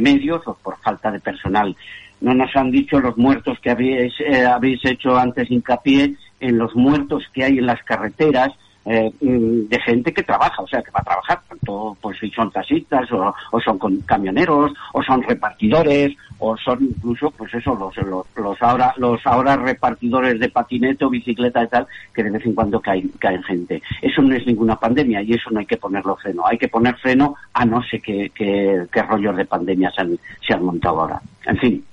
medios 0.00 0.46
o 0.46 0.54
por 0.54 0.78
falta 0.78 1.10
de 1.10 1.20
personal. 1.20 1.74
No 2.20 2.34
nos 2.34 2.54
han 2.54 2.70
dicho 2.70 3.00
los 3.00 3.16
muertos 3.16 3.58
que 3.60 3.70
habéis, 3.70 4.12
eh, 4.20 4.44
habéis 4.44 4.84
hecho 4.84 5.16
antes 5.16 5.50
hincapié 5.50 6.14
en 6.40 6.58
los 6.58 6.74
muertos 6.74 7.24
que 7.32 7.44
hay 7.44 7.58
en 7.58 7.66
las 7.66 7.82
carreteras, 7.82 8.50
eh, 8.86 9.12
mm, 9.20 9.68
de 9.68 9.80
gente 9.80 10.12
que 10.14 10.22
trabaja, 10.22 10.62
o 10.62 10.66
sea, 10.66 10.80
que 10.82 10.90
va 10.92 11.00
a 11.00 11.04
trabajar, 11.04 11.40
tanto 11.48 11.96
pues 12.00 12.18
si 12.18 12.30
son 12.30 12.50
taxistas 12.50 13.10
o, 13.12 13.34
o 13.50 13.60
son 13.60 13.78
con- 13.78 14.00
camioneros 14.02 14.72
o 14.92 15.02
son 15.02 15.22
repartidores 15.22 16.16
o 16.38 16.56
son 16.56 16.84
incluso 16.84 17.30
pues 17.30 17.52
eso 17.54 17.74
los, 17.74 17.96
los, 18.06 18.26
los 18.36 18.62
ahora 18.62 18.94
los 18.98 19.26
ahora 19.26 19.56
repartidores 19.56 20.38
de 20.38 20.48
patinete 20.50 21.04
o 21.04 21.10
bicicleta 21.10 21.64
y 21.64 21.68
tal 21.68 21.86
que 22.14 22.22
de 22.22 22.30
vez 22.30 22.46
en 22.46 22.54
cuando 22.54 22.80
caen, 22.80 23.10
caen 23.18 23.42
gente. 23.42 23.82
Eso 24.02 24.22
no 24.22 24.34
es 24.34 24.46
ninguna 24.46 24.76
pandemia 24.76 25.22
y 25.22 25.32
eso 25.32 25.50
no 25.50 25.60
hay 25.60 25.66
que 25.66 25.76
ponerlo 25.78 26.16
freno. 26.16 26.46
Hay 26.46 26.58
que 26.58 26.68
poner 26.68 26.96
freno 26.98 27.34
a 27.54 27.64
no 27.64 27.82
sé 27.82 28.00
qué, 28.00 28.30
qué, 28.34 28.86
qué 28.92 29.02
rollos 29.02 29.36
de 29.36 29.44
pandemia 29.46 29.90
se 29.90 30.02
han, 30.02 30.18
se 30.46 30.54
han 30.54 30.64
montado 30.64 31.00
ahora. 31.00 31.20
En 31.46 31.56
fin, 31.58 31.84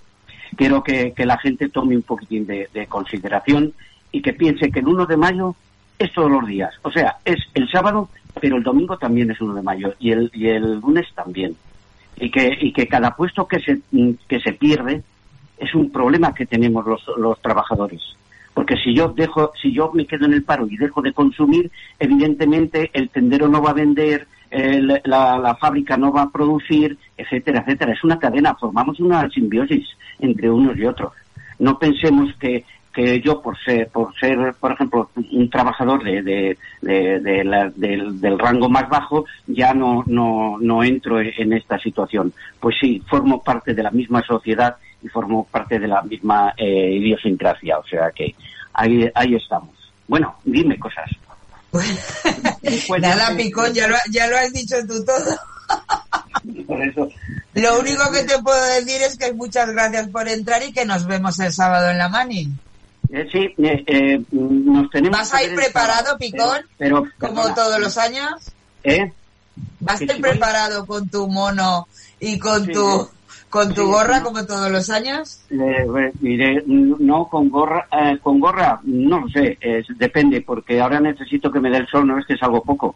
quiero 0.56 0.84
que, 0.84 1.14
que 1.14 1.26
la 1.26 1.38
gente 1.38 1.70
tome 1.70 1.96
un 1.96 2.04
poquitín 2.04 2.46
de, 2.46 2.70
de 2.74 2.86
consideración 2.88 3.74
y 4.12 4.22
que 4.22 4.34
piense 4.34 4.70
que 4.72 4.80
el 4.80 4.88
1 4.88 5.06
de 5.08 5.18
mayo 5.18 5.56
es 6.06 6.14
todos 6.14 6.32
los 6.32 6.46
días. 6.48 6.74
O 6.84 6.92
sea, 6.92 7.18
es 7.26 7.38
el 7.54 7.70
sábado, 7.70 8.10
pero 8.40 8.58
el 8.58 8.64
domingo 8.64 8.98
también 8.98 9.32
es 9.32 9.40
1 9.42 9.54
de 9.56 9.62
mayo 9.62 9.94
y 10.00 10.12
el, 10.12 10.30
y 10.34 10.48
el 10.48 10.80
lunes 10.80 11.08
también. 11.16 11.56
Y 12.20 12.30
que, 12.30 12.58
y 12.62 12.72
que 12.72 12.88
cada 12.88 13.16
puesto 13.16 13.48
que 13.48 13.60
se, 13.60 13.80
que 14.28 14.40
se 14.40 14.54
pierde 14.54 15.02
es 15.58 15.74
un 15.76 15.92
problema 15.92 16.34
que 16.34 16.46
tenemos 16.46 16.86
los, 16.86 17.02
los 17.18 17.42
trabajadores. 17.42 18.02
Porque 18.54 18.76
si 18.78 18.94
yo 18.96 19.10
dejo, 19.10 19.52
si 19.60 19.74
yo 19.74 19.92
me 19.94 20.06
quedo 20.06 20.26
en 20.26 20.34
el 20.34 20.44
paro 20.44 20.68
y 20.70 20.78
dejo 20.78 21.02
de 21.02 21.12
consumir, 21.14 21.72
evidentemente 22.00 22.92
el 22.94 23.10
tendero 23.10 23.48
no 23.48 23.62
va 23.62 23.72
a 23.72 23.74
vender, 23.74 24.28
el- 24.52 25.02
la, 25.06 25.40
la 25.40 25.56
fábrica 25.56 25.98
no 25.98 26.12
va 26.12 26.24
a 26.24 26.30
producir, 26.30 26.98
etcétera, 27.18 27.62
etcétera. 27.62 27.94
Es 27.94 28.04
una 28.04 28.20
cadena, 28.20 28.54
formamos 28.56 29.00
una 29.00 29.28
simbiosis 29.30 29.88
entre 30.20 30.52
unos 30.52 30.78
y 30.78 30.86
otros. 30.86 31.14
No 31.58 31.80
pensemos 31.80 32.32
que, 32.40 32.64
que 32.94 33.20
yo 33.22 33.42
por 33.42 33.58
ser, 33.64 33.90
por 33.90 34.14
ser, 34.20 34.54
por 34.60 34.72
ejemplo, 34.72 35.10
un 35.32 35.50
trabajador 35.50 36.04
de, 36.04 36.22
de, 36.22 36.58
de- 36.82 37.20
de 37.20 37.44
la- 37.44 37.70
del, 37.76 38.22
del 38.22 38.38
rango 38.40 38.70
más 38.70 38.88
bajo, 38.88 39.26
ya 39.48 39.74
no, 39.74 40.04
no, 40.08 40.58
no 40.60 40.84
entro 40.84 41.20
en, 41.20 41.32
en 41.38 41.54
esta 41.54 41.80
situación. 41.80 42.34
Pues 42.60 42.76
sí, 42.80 43.02
formo 43.10 43.44
parte 43.44 43.74
de 43.74 43.84
la 43.84 43.92
misma 43.92 44.22
sociedad 44.22 44.76
y 45.02 45.08
formo 45.10 45.46
parte 45.52 45.80
de 45.80 45.88
la 45.88 46.02
misma 46.04 46.54
eh, 46.56 46.92
idiosincrasia. 46.94 47.80
O 47.80 47.86
sea 47.88 48.12
que 48.16 48.36
ahí, 48.74 49.10
ahí 49.16 49.36
estamos. 49.36 49.72
Bueno, 50.08 50.36
dime 50.44 50.78
cosas. 50.78 51.10
Nada, 53.00 53.36
Picón, 53.36 53.74
ya 53.74 53.88
lo, 53.88 53.96
ya 54.12 54.28
lo 54.28 54.38
has 54.38 54.54
dicho 54.54 54.76
tú 54.88 55.04
todo. 55.04 55.36
Por 56.68 56.82
eso, 56.84 57.08
Lo 57.54 57.80
único 57.80 58.12
que 58.12 58.24
te 58.24 58.38
puedo 58.44 58.64
decir 58.66 59.02
es 59.02 59.18
que 59.18 59.32
muchas 59.34 59.72
gracias 59.72 60.10
por 60.10 60.28
entrar 60.28 60.62
y 60.62 60.74
que 60.74 60.86
nos 60.86 61.06
vemos 61.08 61.40
el 61.40 61.52
sábado 61.54 61.90
en 61.90 61.98
la 61.98 62.10
Mani. 62.10 62.50
Eh, 63.10 63.28
sí, 63.32 63.54
eh, 63.64 63.84
eh, 63.88 64.22
nos 64.32 64.90
tenemos 64.90 65.18
¿Vas 65.20 65.34
a 65.34 65.44
ir 65.44 65.56
preparado, 65.56 66.18
Picón? 66.18 66.62
Pero, 66.78 67.04
Como 67.20 67.36
perdona, 67.36 67.56
todos 67.56 67.80
los 67.80 67.98
años. 67.98 68.54
¿eh? 68.84 69.12
¿Vas 69.80 70.02
a 70.02 70.06
voy- 70.06 70.22
preparado 70.22 70.86
con 70.86 71.08
tu 71.10 71.28
mono 71.28 71.88
y 72.20 72.40
con 72.40 72.66
Sí, 72.66 72.74
tu 72.74 73.08
con 73.50 73.70
tu 73.70 73.82
sí, 73.82 73.88
gorra 73.88 74.24
como 74.24 74.44
todos 74.46 74.72
los 74.72 74.90
años? 74.90 75.42
Eh, 75.52 76.12
diré, 76.20 76.64
no, 76.66 77.28
con 77.28 77.50
gorra, 77.50 77.88
eh, 77.92 78.18
con 78.22 78.40
gorra, 78.40 78.80
no 78.84 79.20
lo 79.20 79.28
sé, 79.30 79.60
depende, 79.96 80.42
porque 80.42 80.82
ahora 80.82 81.00
necesito 81.00 81.52
que 81.52 81.60
me 81.60 81.70
dé 81.70 81.78
el 81.78 81.88
sol, 81.88 82.08
no 82.08 82.18
es 82.18 82.26
que 82.26 82.34
es 82.34 82.42
algo 82.42 82.64
poco. 82.64 82.96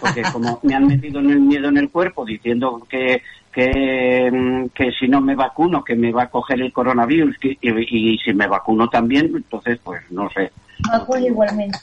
Porque 0.00 0.22
como 0.32 0.60
me 0.62 0.74
han 0.74 0.86
metido 0.86 1.20
en 1.20 1.30
el 1.30 1.40
miedo 1.40 1.68
en 1.68 1.78
el 1.78 1.90
cuerpo 1.90 2.24
diciendo 2.26 2.86
que, 2.90 3.22
que, 3.58 4.30
mm, 4.32 4.68
que 4.68 4.92
si 4.92 5.08
no 5.08 5.20
me 5.20 5.34
vacuno, 5.34 5.82
que 5.82 5.96
me 5.96 6.12
va 6.12 6.22
a 6.24 6.30
coger 6.30 6.60
el 6.60 6.72
coronavirus, 6.72 7.36
que- 7.38 7.58
y, 7.60 8.14
y 8.14 8.18
si 8.18 8.32
me 8.32 8.46
vacuno 8.46 8.88
también, 8.88 9.32
entonces 9.34 9.80
pues 9.82 10.00
no 10.10 10.30
sé. 10.30 10.52
Acuerdo 10.92 11.26
igualmente. 11.26 11.76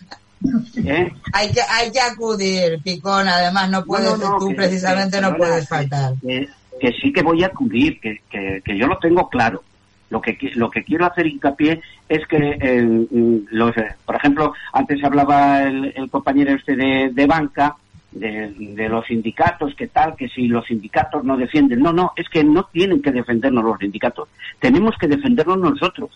¿eh? 0.85 1.11
Hay 1.33 1.51
que 1.51 1.59
hay 1.69 1.91
que 1.91 1.99
acudir, 1.99 2.79
Picón. 2.81 3.27
Además, 3.27 3.69
no 3.69 3.83
puedes, 3.83 4.17
no, 4.17 4.37
tú 4.37 4.47
que- 4.49 4.55
precisamente 4.55 5.17
que- 5.17 5.21
no 5.21 5.35
puedes 5.35 5.67
faltar. 5.67 6.13
que, 6.25 6.47
que 6.79 6.91
sí 6.93 7.11
que 7.11 7.21
voy 7.21 7.43
a 7.43 7.47
acudir, 7.47 7.99
que, 7.99 8.21
que, 8.29 8.61
que 8.63 8.77
yo 8.77 8.87
lo 8.87 8.97
tengo 8.99 9.27
claro. 9.27 9.61
Lo 10.09 10.21
que, 10.21 10.37
lo 10.53 10.69
que 10.69 10.83
quiero 10.83 11.05
hacer 11.05 11.27
hincapié 11.27 11.81
es 12.07 12.25
que, 12.27 12.57
eh, 12.61 12.81
mm, 12.83 13.47
los, 13.49 13.75
eh, 13.75 13.87
por 14.05 14.15
ejemplo, 14.15 14.53
antes 14.71 15.03
hablaba 15.03 15.63
el, 15.63 15.91
el 15.93 16.09
compañero 16.09 16.53
este 16.53 16.77
de, 16.77 17.09
de 17.11 17.25
banca, 17.25 17.75
de, 18.15 18.49
de 18.57 18.89
los 18.89 19.05
sindicatos, 19.05 19.75
que 19.75 19.87
tal, 19.87 20.15
que 20.15 20.27
si 20.29 20.47
los 20.47 20.65
sindicatos 20.65 21.23
no 21.23 21.37
defienden. 21.37 21.79
No, 21.81 21.93
no, 21.93 22.11
es 22.15 22.27
que 22.29 22.43
no 22.43 22.63
tienen 22.71 23.01
que 23.01 23.11
defendernos 23.11 23.63
los 23.63 23.77
sindicatos. 23.79 24.27
Tenemos 24.59 24.95
que 24.97 25.07
defendernos 25.07 25.57
nosotros. 25.59 26.09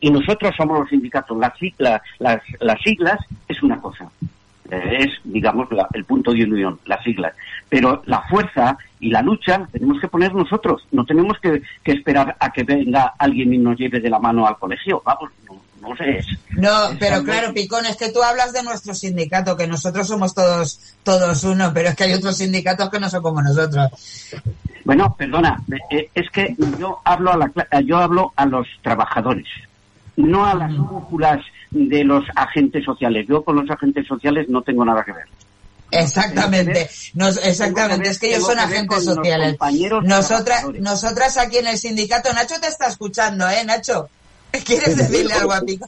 Y 0.00 0.10
nosotros 0.10 0.52
somos 0.56 0.80
los 0.80 0.88
sindicatos. 0.90 1.38
Las, 1.38 1.56
siglas- 1.58 2.02
las, 2.18 2.42
las 2.60 2.80
siglas 2.82 3.18
es 3.48 3.62
una 3.62 3.80
cosa. 3.80 4.10
Eh, 4.70 4.96
es, 5.00 5.10
digamos, 5.24 5.70
la- 5.70 5.88
el 5.92 6.04
punto 6.04 6.32
de 6.32 6.44
unión, 6.44 6.78
las 6.86 7.02
siglas. 7.04 7.34
Pero 7.68 8.02
la 8.06 8.22
fuerza 8.22 8.76
y 8.98 9.10
la 9.10 9.22
lucha 9.22 9.66
tenemos 9.70 10.00
que 10.00 10.08
poner 10.08 10.34
nosotros, 10.34 10.86
no 10.90 11.04
tenemos 11.04 11.38
que, 11.38 11.60
esperar 11.84 12.34
a 12.40 12.50
que 12.50 12.64
venga 12.64 13.12
alguien 13.18 13.52
y 13.52 13.58
nos 13.58 13.76
lleve 13.78 14.00
de 14.00 14.08
la 14.08 14.18
mano 14.18 14.46
al 14.46 14.56
colegio, 14.56 15.02
vamos, 15.04 15.30
no, 15.46 15.60
no 16.50 16.96
pero 16.98 17.22
claro, 17.22 17.52
Picón, 17.52 17.86
es 17.86 17.96
que 17.96 18.10
tú 18.10 18.22
hablas 18.22 18.52
de 18.52 18.62
nuestro 18.62 18.94
sindicato, 18.94 19.56
que 19.56 19.66
nosotros 19.66 20.06
somos 20.06 20.34
todos, 20.34 20.80
todos 21.02 21.44
uno, 21.44 21.72
pero 21.74 21.90
es 21.90 21.94
que 21.94 22.04
hay 22.04 22.14
otros 22.14 22.36
sindicatos 22.36 22.90
que 22.90 23.00
no 23.00 23.10
son 23.10 23.22
como 23.22 23.42
nosotros. 23.42 23.90
Bueno, 24.84 25.14
perdona, 25.16 25.62
eh, 25.90 26.10
es 26.14 26.30
que 26.30 26.54
yo 26.78 27.00
hablo 27.04 27.32
a, 27.32 27.36
la, 27.36 27.80
yo 27.80 27.98
hablo 27.98 28.32
a 28.36 28.46
los 28.46 28.66
trabajadores, 28.82 29.46
no 30.16 30.44
a 30.44 30.54
las 30.54 30.74
cúpulas 30.74 31.40
de 31.70 32.04
los 32.04 32.24
agentes 32.36 32.84
sociales. 32.84 33.26
Yo 33.28 33.42
con 33.42 33.56
los 33.56 33.70
agentes 33.70 34.06
sociales 34.06 34.48
no 34.48 34.62
tengo 34.62 34.84
nada 34.84 35.04
que 35.04 35.12
ver. 35.12 35.26
Exactamente, 35.90 36.88
exactamente, 37.44 38.10
es 38.10 38.18
que 38.18 38.28
ellos 38.28 38.46
son 38.46 38.58
agentes 38.58 39.04
sociales. 39.04 39.56
Nosotras, 40.02 40.64
nosotras 40.80 41.36
aquí 41.38 41.58
en 41.58 41.68
el 41.68 41.78
sindicato, 41.78 42.32
Nacho 42.32 42.56
te 42.60 42.66
está 42.66 42.88
escuchando, 42.88 43.48
¿eh, 43.48 43.64
Nacho? 43.64 44.08
¿Quieres 44.64 44.96
decirle 44.96 45.34
algo 45.34 45.52
a 45.52 45.60
Pico? 45.60 45.86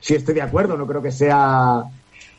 Sí, 0.00 0.14
estoy 0.14 0.34
de 0.34 0.42
acuerdo, 0.42 0.76
no 0.76 0.86
creo 0.86 1.02
que 1.02 1.12
sea 1.12 1.84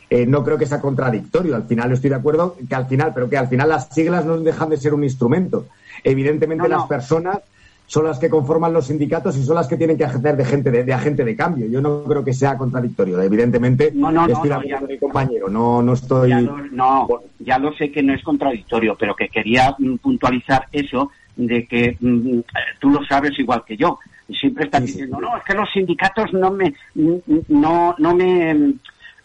eh, 0.10 0.28
no 0.28 0.43
creo 0.43 0.60
que 0.60 0.67
sea 0.67 0.80
contradictorio. 0.80 1.56
Al 1.56 1.63
final 1.63 1.91
estoy 1.91 2.12
de 2.12 2.17
acuerdo 2.17 2.56
que 2.69 2.76
al 2.76 2.86
final, 2.86 3.13
pero 3.15 3.28
que 3.28 3.38
al 3.38 3.47
final 3.47 3.69
las 3.69 3.89
siglas 3.89 4.26
no 4.26 4.38
dejan 4.38 4.69
de 4.69 4.78
ser 4.78 4.93
un 4.93 5.04
instrumento. 5.04 5.65
Evidentemente 6.04 6.67
las 6.67 6.84
personas 6.84 7.39
son 7.88 8.06
las 8.06 8.19
que 8.19 8.30
conforman 8.30 8.73
los 8.73 8.88
sindicatos 8.88 9.36
y 9.38 9.43
son 9.43 9.56
las 9.56 9.67
que 9.67 9.76
tienen 9.76 9.97
que 9.97 10.04
ejercer 10.04 10.38
de 10.38 10.45
gente 10.45 10.69
de, 10.69 10.93
agente 10.93 11.26
de 11.26 11.36
cambio. 11.36 11.67
Yo 11.67 11.82
no 11.82 12.04
creo 12.04 12.23
que 12.23 12.34
sea 12.34 12.58
contradictorio. 12.58 13.19
Evidentemente 13.21 13.91
no, 13.93 14.12
no, 14.12 14.28
estoy 14.28 14.49
de 14.49 14.56
acuerdo 14.56 14.80
con 14.80 14.88
mi 14.88 14.97
compañero. 14.99 15.49
No, 15.49 15.82
no 15.82 15.93
estoy. 15.93 16.30
Ya 16.30 16.41
lo, 16.41 16.58
no, 16.60 17.08
ya 17.39 17.58
lo 17.58 17.73
sé 17.73 17.91
que 17.91 18.04
no 18.04 18.13
es 18.13 18.21
contradictorio, 18.23 18.95
pero 18.95 19.15
que 19.15 19.30
quería 19.30 19.76
puntualizar 20.02 20.67
eso 20.71 21.10
de 21.36 21.65
que 21.67 21.98
mm, 22.00 22.39
tú 22.80 22.89
lo 22.89 23.04
sabes 23.06 23.38
igual 23.39 23.63
que 23.65 23.78
yo. 23.78 24.00
Siempre 24.39 24.65
están 24.65 24.86
diciendo, 24.86 25.19
no, 25.19 25.38
es 25.38 25.43
que 25.43 25.54
los 25.54 25.69
sindicatos 25.72 26.34
no 26.34 26.50
me, 26.52 26.74
no, 26.96 27.96
no 27.98 28.15
me, 28.15 28.74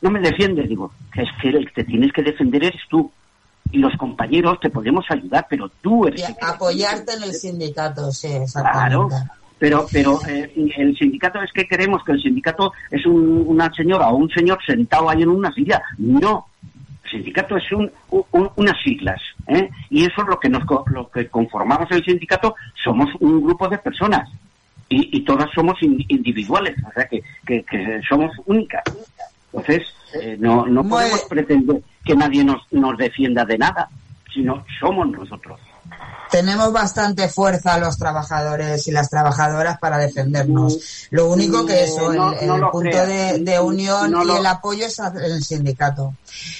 no 0.01 0.11
me 0.11 0.21
defienden. 0.21 0.69
Digo, 0.69 0.93
es 1.15 1.29
que 1.41 1.49
el 1.49 1.67
que 1.67 1.83
te 1.83 1.85
tienes 1.85 2.13
que 2.13 2.23
defender 2.23 2.65
eres 2.65 2.83
tú 2.91 3.11
y 3.71 3.79
los 3.79 3.95
compañeros 3.97 4.59
te 4.61 4.71
podemos 4.71 5.05
ayudar, 5.11 5.47
pero 5.49 5.71
tú 5.81 6.07
eres... 6.07 6.25
apoyarte 6.41 7.15
en 7.15 7.23
el 7.23 7.35
sindicato, 7.35 8.11
sí, 8.11 8.29
exactamente. 8.29 8.89
Claro, 8.89 9.09
pero, 9.59 9.87
pero 9.91 10.21
eh, 10.27 10.53
el 10.77 10.97
sindicato 10.97 11.43
es 11.43 11.53
que 11.53 11.67
queremos 11.67 12.03
que 12.05 12.13
el 12.13 12.23
sindicato 12.23 12.73
es 12.91 13.05
una 13.07 13.73
señora 13.75 14.09
o 14.09 14.17
un 14.17 14.31
señor 14.31 14.59
sentado 14.65 15.11
ahí 15.11 15.23
en 15.23 15.29
una 15.29 15.53
silla. 15.53 15.83
No, 15.99 16.47
el 17.05 17.11
sindicato 17.11 17.57
es 17.57 17.71
un, 17.73 17.91
unas 18.57 18.77
siglas, 18.83 19.21
¿eh? 19.49 19.71
y 19.91 20.05
eso 20.05 20.23
es 20.23 20.29
lo 20.29 20.39
que 20.39 20.49
nos 20.49 20.63
lo 20.87 21.11
que 21.11 21.29
conformamos 21.29 21.91
el 21.91 22.05
sindicato, 22.05 22.55
somos 22.83 23.09
un 23.21 23.43
grupo 23.43 23.69
de 23.69 23.79
personas. 23.79 24.29
Y, 24.91 25.21
todas 25.21 25.51
somos 25.55 25.77
individuales, 25.83 26.75
o 26.89 26.91
sea 26.95 27.07
que, 27.07 27.23
que, 27.45 28.01
somos 28.09 28.33
únicas. 28.47 28.83
Entonces, 29.53 29.83
eh, 30.15 30.39
no, 30.41 30.65
no 30.65 30.83
podemos 30.83 31.25
pretender 31.25 31.83
que 32.03 32.17
nadie 32.17 32.43
nos, 32.43 32.63
nos 32.73 32.97
defienda 32.97 33.45
de 33.45 33.59
nada, 33.59 33.91
sino 34.33 34.65
somos 34.81 35.11
nosotros. 35.11 35.61
Tenemos 36.31 36.73
bastante 36.73 37.29
fuerza 37.29 37.79
los 37.79 37.99
trabajadores 37.99 38.89
y 38.89 38.93
las 38.93 39.11
trabajadoras 39.11 39.79
para 39.79 39.99
defendernos. 39.99 41.09
Lo 41.11 41.29
único 41.31 41.67
que 41.67 41.85
eso, 41.85 42.11
el, 42.13 42.63
punto 42.71 43.07
de, 43.07 43.61
unión 43.61 44.15
y 44.27 44.37
el 44.37 44.47
apoyo 44.47 44.87
es 44.87 44.99
el 44.99 45.43
sindicato. 45.43 46.15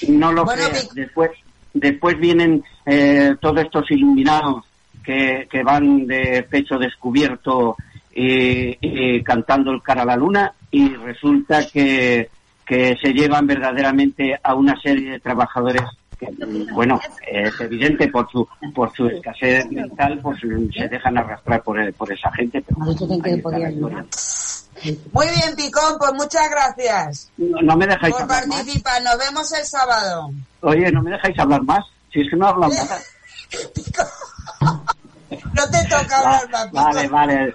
No 0.07 0.31
lo 0.31 0.45
bueno, 0.45 0.63
Después, 0.93 1.31
después 1.73 2.19
vienen 2.19 2.63
eh, 2.85 3.35
todos 3.39 3.61
estos 3.61 3.89
iluminados 3.91 4.65
que, 5.03 5.47
que 5.49 5.63
van 5.63 6.05
de 6.05 6.45
pecho 6.49 6.77
descubierto 6.77 7.75
y, 8.13 9.21
cantando 9.23 9.71
el 9.71 9.81
cara 9.81 10.01
a 10.01 10.05
la 10.05 10.17
luna 10.17 10.53
y 10.71 10.89
resulta 10.95 11.65
que 11.67 12.29
que 12.65 12.95
se 13.01 13.13
llevan 13.13 13.47
verdaderamente 13.47 14.39
a 14.43 14.53
una 14.53 14.79
serie 14.79 15.13
de 15.13 15.19
trabajadores 15.19 15.81
que, 16.19 16.27
bueno, 16.71 16.99
es 17.25 17.59
evidente 17.61 18.07
por 18.09 18.29
su 18.29 18.47
por 18.75 18.93
su 18.93 19.07
escasez 19.07 19.71
mental, 19.71 20.19
pues 20.21 20.39
se 20.39 20.87
dejan 20.87 21.17
arrastrar 21.17 21.63
por, 21.63 21.93
por 21.93 22.13
esa 22.13 22.31
gente. 22.33 22.61
Pero 22.61 22.79
Muy 25.11 25.27
bien, 25.27 25.55
Picón, 25.55 25.97
pues 25.97 26.13
muchas 26.13 26.49
gracias. 26.49 27.29
No, 27.37 27.75
me 27.75 27.85
dejáis 27.85 28.15
por 28.15 28.27
participar. 28.27 29.01
Nos 29.01 29.17
vemos 29.17 29.51
el 29.53 29.65
sábado. 29.65 30.31
Oye, 30.61 30.91
no 30.91 31.01
me 31.01 31.11
dejáis 31.11 31.37
hablar 31.39 31.63
más. 31.63 31.85
Si 32.11 32.21
es 32.21 32.29
que 32.29 32.35
no 32.35 32.47
hablan 32.47 32.69
nada. 32.75 32.99
No 35.53 35.69
te 35.69 35.83
toca 35.83 36.19
hablar 36.19 36.49
más. 36.49 36.71
Vale, 36.71 37.07
vale. 37.07 37.53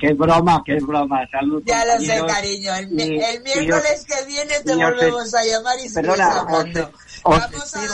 Que 0.00 0.12
broma, 0.14 0.62
que 0.64 0.78
broma. 0.80 1.26
Salud. 1.30 1.62
Ya 1.66 1.84
lo 1.84 2.00
sé, 2.00 2.20
cariño. 2.26 2.74
El, 2.74 2.90
miércoles 2.90 4.06
que 4.06 4.26
viene 4.26 4.54
te 4.64 4.74
volvemos 4.74 5.34
a 5.34 5.44
llamar 5.44 5.76
y 5.84 5.92
perdona, 5.92 6.40
hablando. 6.40 6.90
Os, 7.22 7.38
Vamos 7.38 7.76
a 7.76 7.86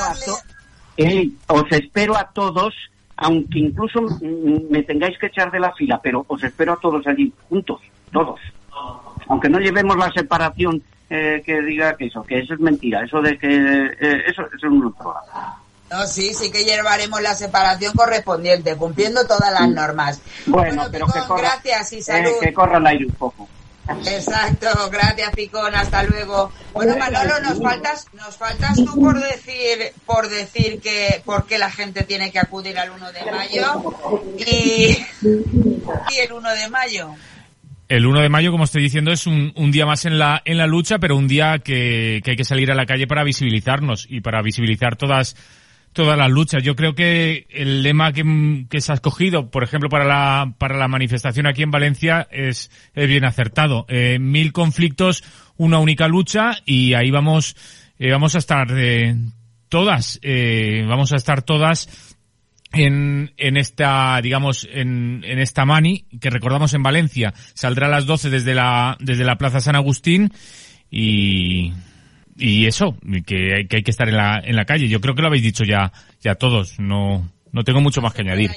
darle... 0.97 1.33
os 1.49 1.65
espero 1.73 2.17
a 2.17 2.31
todos, 2.33 2.73
aunque 3.17 3.59
incluso 3.59 4.01
me 4.71 4.83
tengáis 4.85 5.19
que 5.19 5.27
echar 5.27 5.51
de 5.51 5.61
la 5.61 5.73
fila, 5.75 6.01
pero 6.03 6.25
os 6.29 6.43
espero 6.43 6.75
a 6.75 6.81
todos 6.81 7.07
allí, 7.07 7.33
juntos, 7.49 7.81
todos. 8.13 8.41
Aunque 9.29 9.49
no 9.49 9.59
llevemos 9.59 9.97
la 9.97 10.11
separación 10.13 10.83
eh, 11.11 11.43
que 11.45 11.61
diga 11.63 11.97
que 11.97 12.07
eso, 12.07 12.23
que 12.23 12.39
eso 12.41 12.55
es 12.55 12.61
mentira, 12.61 13.05
eso 13.05 13.21
de 13.21 13.39
que 13.39 13.49
eh, 13.49 14.25
eso, 14.27 14.43
eso 14.47 14.57
es 14.57 14.65
un 14.65 14.93
programa. 14.93 15.61
No, 15.91 16.07
sí, 16.07 16.35
sí 16.35 16.51
que 16.51 16.65
llevaremos 16.65 17.23
la 17.23 17.35
separación 17.35 17.93
correspondiente, 17.95 18.77
cumpliendo 18.77 19.25
todas 19.27 19.53
las 19.53 19.69
normas. 19.69 20.21
Bueno, 20.47 20.87
pero 20.91 21.07
que 21.07 21.21
corra, 21.21 21.43
gracias 21.43 21.93
y 21.93 22.03
salud. 22.03 22.33
que 22.41 22.53
corra 22.53 22.79
el 22.79 22.87
aire 22.87 23.07
un 23.07 23.13
poco. 23.13 23.49
Exacto, 23.89 24.69
gracias 24.91 25.31
Picón, 25.31 25.75
hasta 25.75 26.03
luego. 26.03 26.51
Bueno 26.73 26.97
Manolo, 26.97 27.39
nos 27.41 27.63
faltas, 27.63 28.07
nos 28.15 28.37
faltas 28.37 28.77
tú 28.77 29.01
por 29.01 29.21
decir, 29.21 29.93
por 30.05 30.29
decir 30.29 30.81
que 30.81 31.23
por 31.25 31.47
qué 31.47 31.57
la 31.57 31.71
gente 31.71 32.03
tiene 32.03 32.33
que 32.33 32.41
acudir 32.41 32.77
al 32.79 32.91
1 32.91 33.13
de 33.13 33.31
mayo 33.31 33.95
y, 34.39 35.07
y 36.11 36.19
el 36.19 36.33
1 36.33 36.51
de 36.51 36.69
mayo. 36.69 37.15
El 37.89 38.05
1 38.05 38.21
de 38.21 38.29
mayo, 38.29 38.51
como 38.51 38.65
estoy 38.65 38.83
diciendo, 38.83 39.13
es 39.13 39.27
un, 39.27 39.53
un, 39.55 39.71
día 39.71 39.87
más 39.87 40.07
en 40.07 40.19
la, 40.19 40.43
en 40.45 40.59
la 40.59 40.67
lucha, 40.67 40.99
pero 40.99 41.17
un 41.17 41.29
día 41.29 41.61
que, 41.61 42.21
hay 42.25 42.37
que 42.37 42.45
salir 42.45 42.73
a 42.73 42.75
la 42.75 42.85
calle 42.85 43.07
para 43.07 43.23
visibilizarnos 43.23 44.07
y 44.11 44.21
para 44.21 44.43
visibilizar 44.43 44.97
todas 44.97 45.37
todas 45.93 46.19
las 46.19 46.31
luchas. 46.31 46.63
Yo 46.63 46.77
creo 46.77 46.95
que 46.95 47.47
el 47.49 47.83
lema 47.83 48.13
que, 48.13 48.81
se 48.81 48.93
ha 48.93 48.97
escogido, 48.97 49.51
por 49.51 49.65
ejemplo, 49.65 49.89
para 49.89 50.05
la, 50.05 50.53
para 50.59 50.77
la 50.77 50.89
manifestación 50.89 51.47
aquí 51.47 51.63
en 51.63 51.71
Valencia 51.71 52.29
es, 52.31 52.71
bien 52.95 53.25
acertado. 53.25 53.87
Eh, 53.89 54.19
mil 54.19 54.53
conflictos, 54.53 55.25
una 55.57 55.79
única 55.79 56.07
lucha 56.07 56.59
y 56.67 56.93
ahí 56.93 57.11
vamos, 57.11 57.57
eh, 57.99 58.11
vamos 58.11 58.35
a 58.35 58.39
estar 58.39 58.67
eh, 58.77 59.15
todas, 59.69 60.19
eh, 60.23 60.85
vamos 60.89 61.13
a 61.13 61.17
estar 61.17 61.43
todas 61.43 62.16
en, 62.77 63.33
en 63.37 63.57
esta, 63.57 64.21
digamos, 64.23 64.69
en, 64.71 65.23
en 65.25 65.39
esta 65.39 65.65
mani 65.65 66.07
que 66.21 66.31
recordamos 66.31 66.75
en 66.75 66.83
Valencia. 66.83 67.35
Saldrá 67.55 67.87
a 67.87 67.91
las 67.91 68.07
12 68.07 68.31
desde 68.31 68.55
la, 68.55 68.97
desde 69.01 69.25
la 69.25 69.37
Plaza 69.37 69.61
San 69.61 69.77
Agustín 69.77 70.33
y 70.91 71.73
y 72.39 72.67
eso, 72.67 72.97
que 73.27 73.55
hay, 73.55 73.67
que 73.67 73.77
hay 73.77 73.83
que 73.83 73.91
estar 73.91 74.09
en 74.09 74.17
la, 74.17 74.41
en 74.45 74.57
la 74.57 74.65
calle. 74.65 74.89
Yo 74.89 75.01
creo 75.01 75.15
que 75.15 75.23
lo 75.23 75.29
habéis 75.29 75.43
dicho 75.43 75.65
ya, 75.65 75.93
ya 76.21 76.35
todos. 76.35 76.79
No, 76.79 77.29
no 77.53 77.65
tengo 77.65 77.81
mucho 77.81 78.03
más 78.03 78.13
que 78.13 78.23
añadir. 78.23 78.51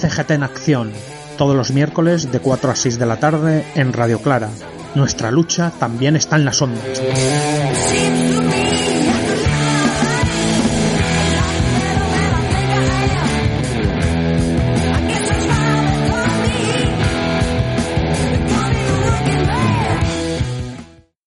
CGT 0.00 0.30
en 0.30 0.42
acción, 0.44 0.92
todos 1.36 1.56
los 1.56 1.72
miércoles 1.72 2.30
de 2.30 2.38
4 2.38 2.70
a 2.70 2.76
6 2.76 2.98
de 2.98 3.06
la 3.06 3.16
tarde 3.18 3.64
en 3.74 3.92
Radio 3.92 4.22
Clara. 4.22 4.50
Nuestra 4.94 5.30
lucha 5.30 5.72
también 5.78 6.16
está 6.16 6.36
en 6.36 6.44
las 6.44 6.62
ondas. 6.62 7.02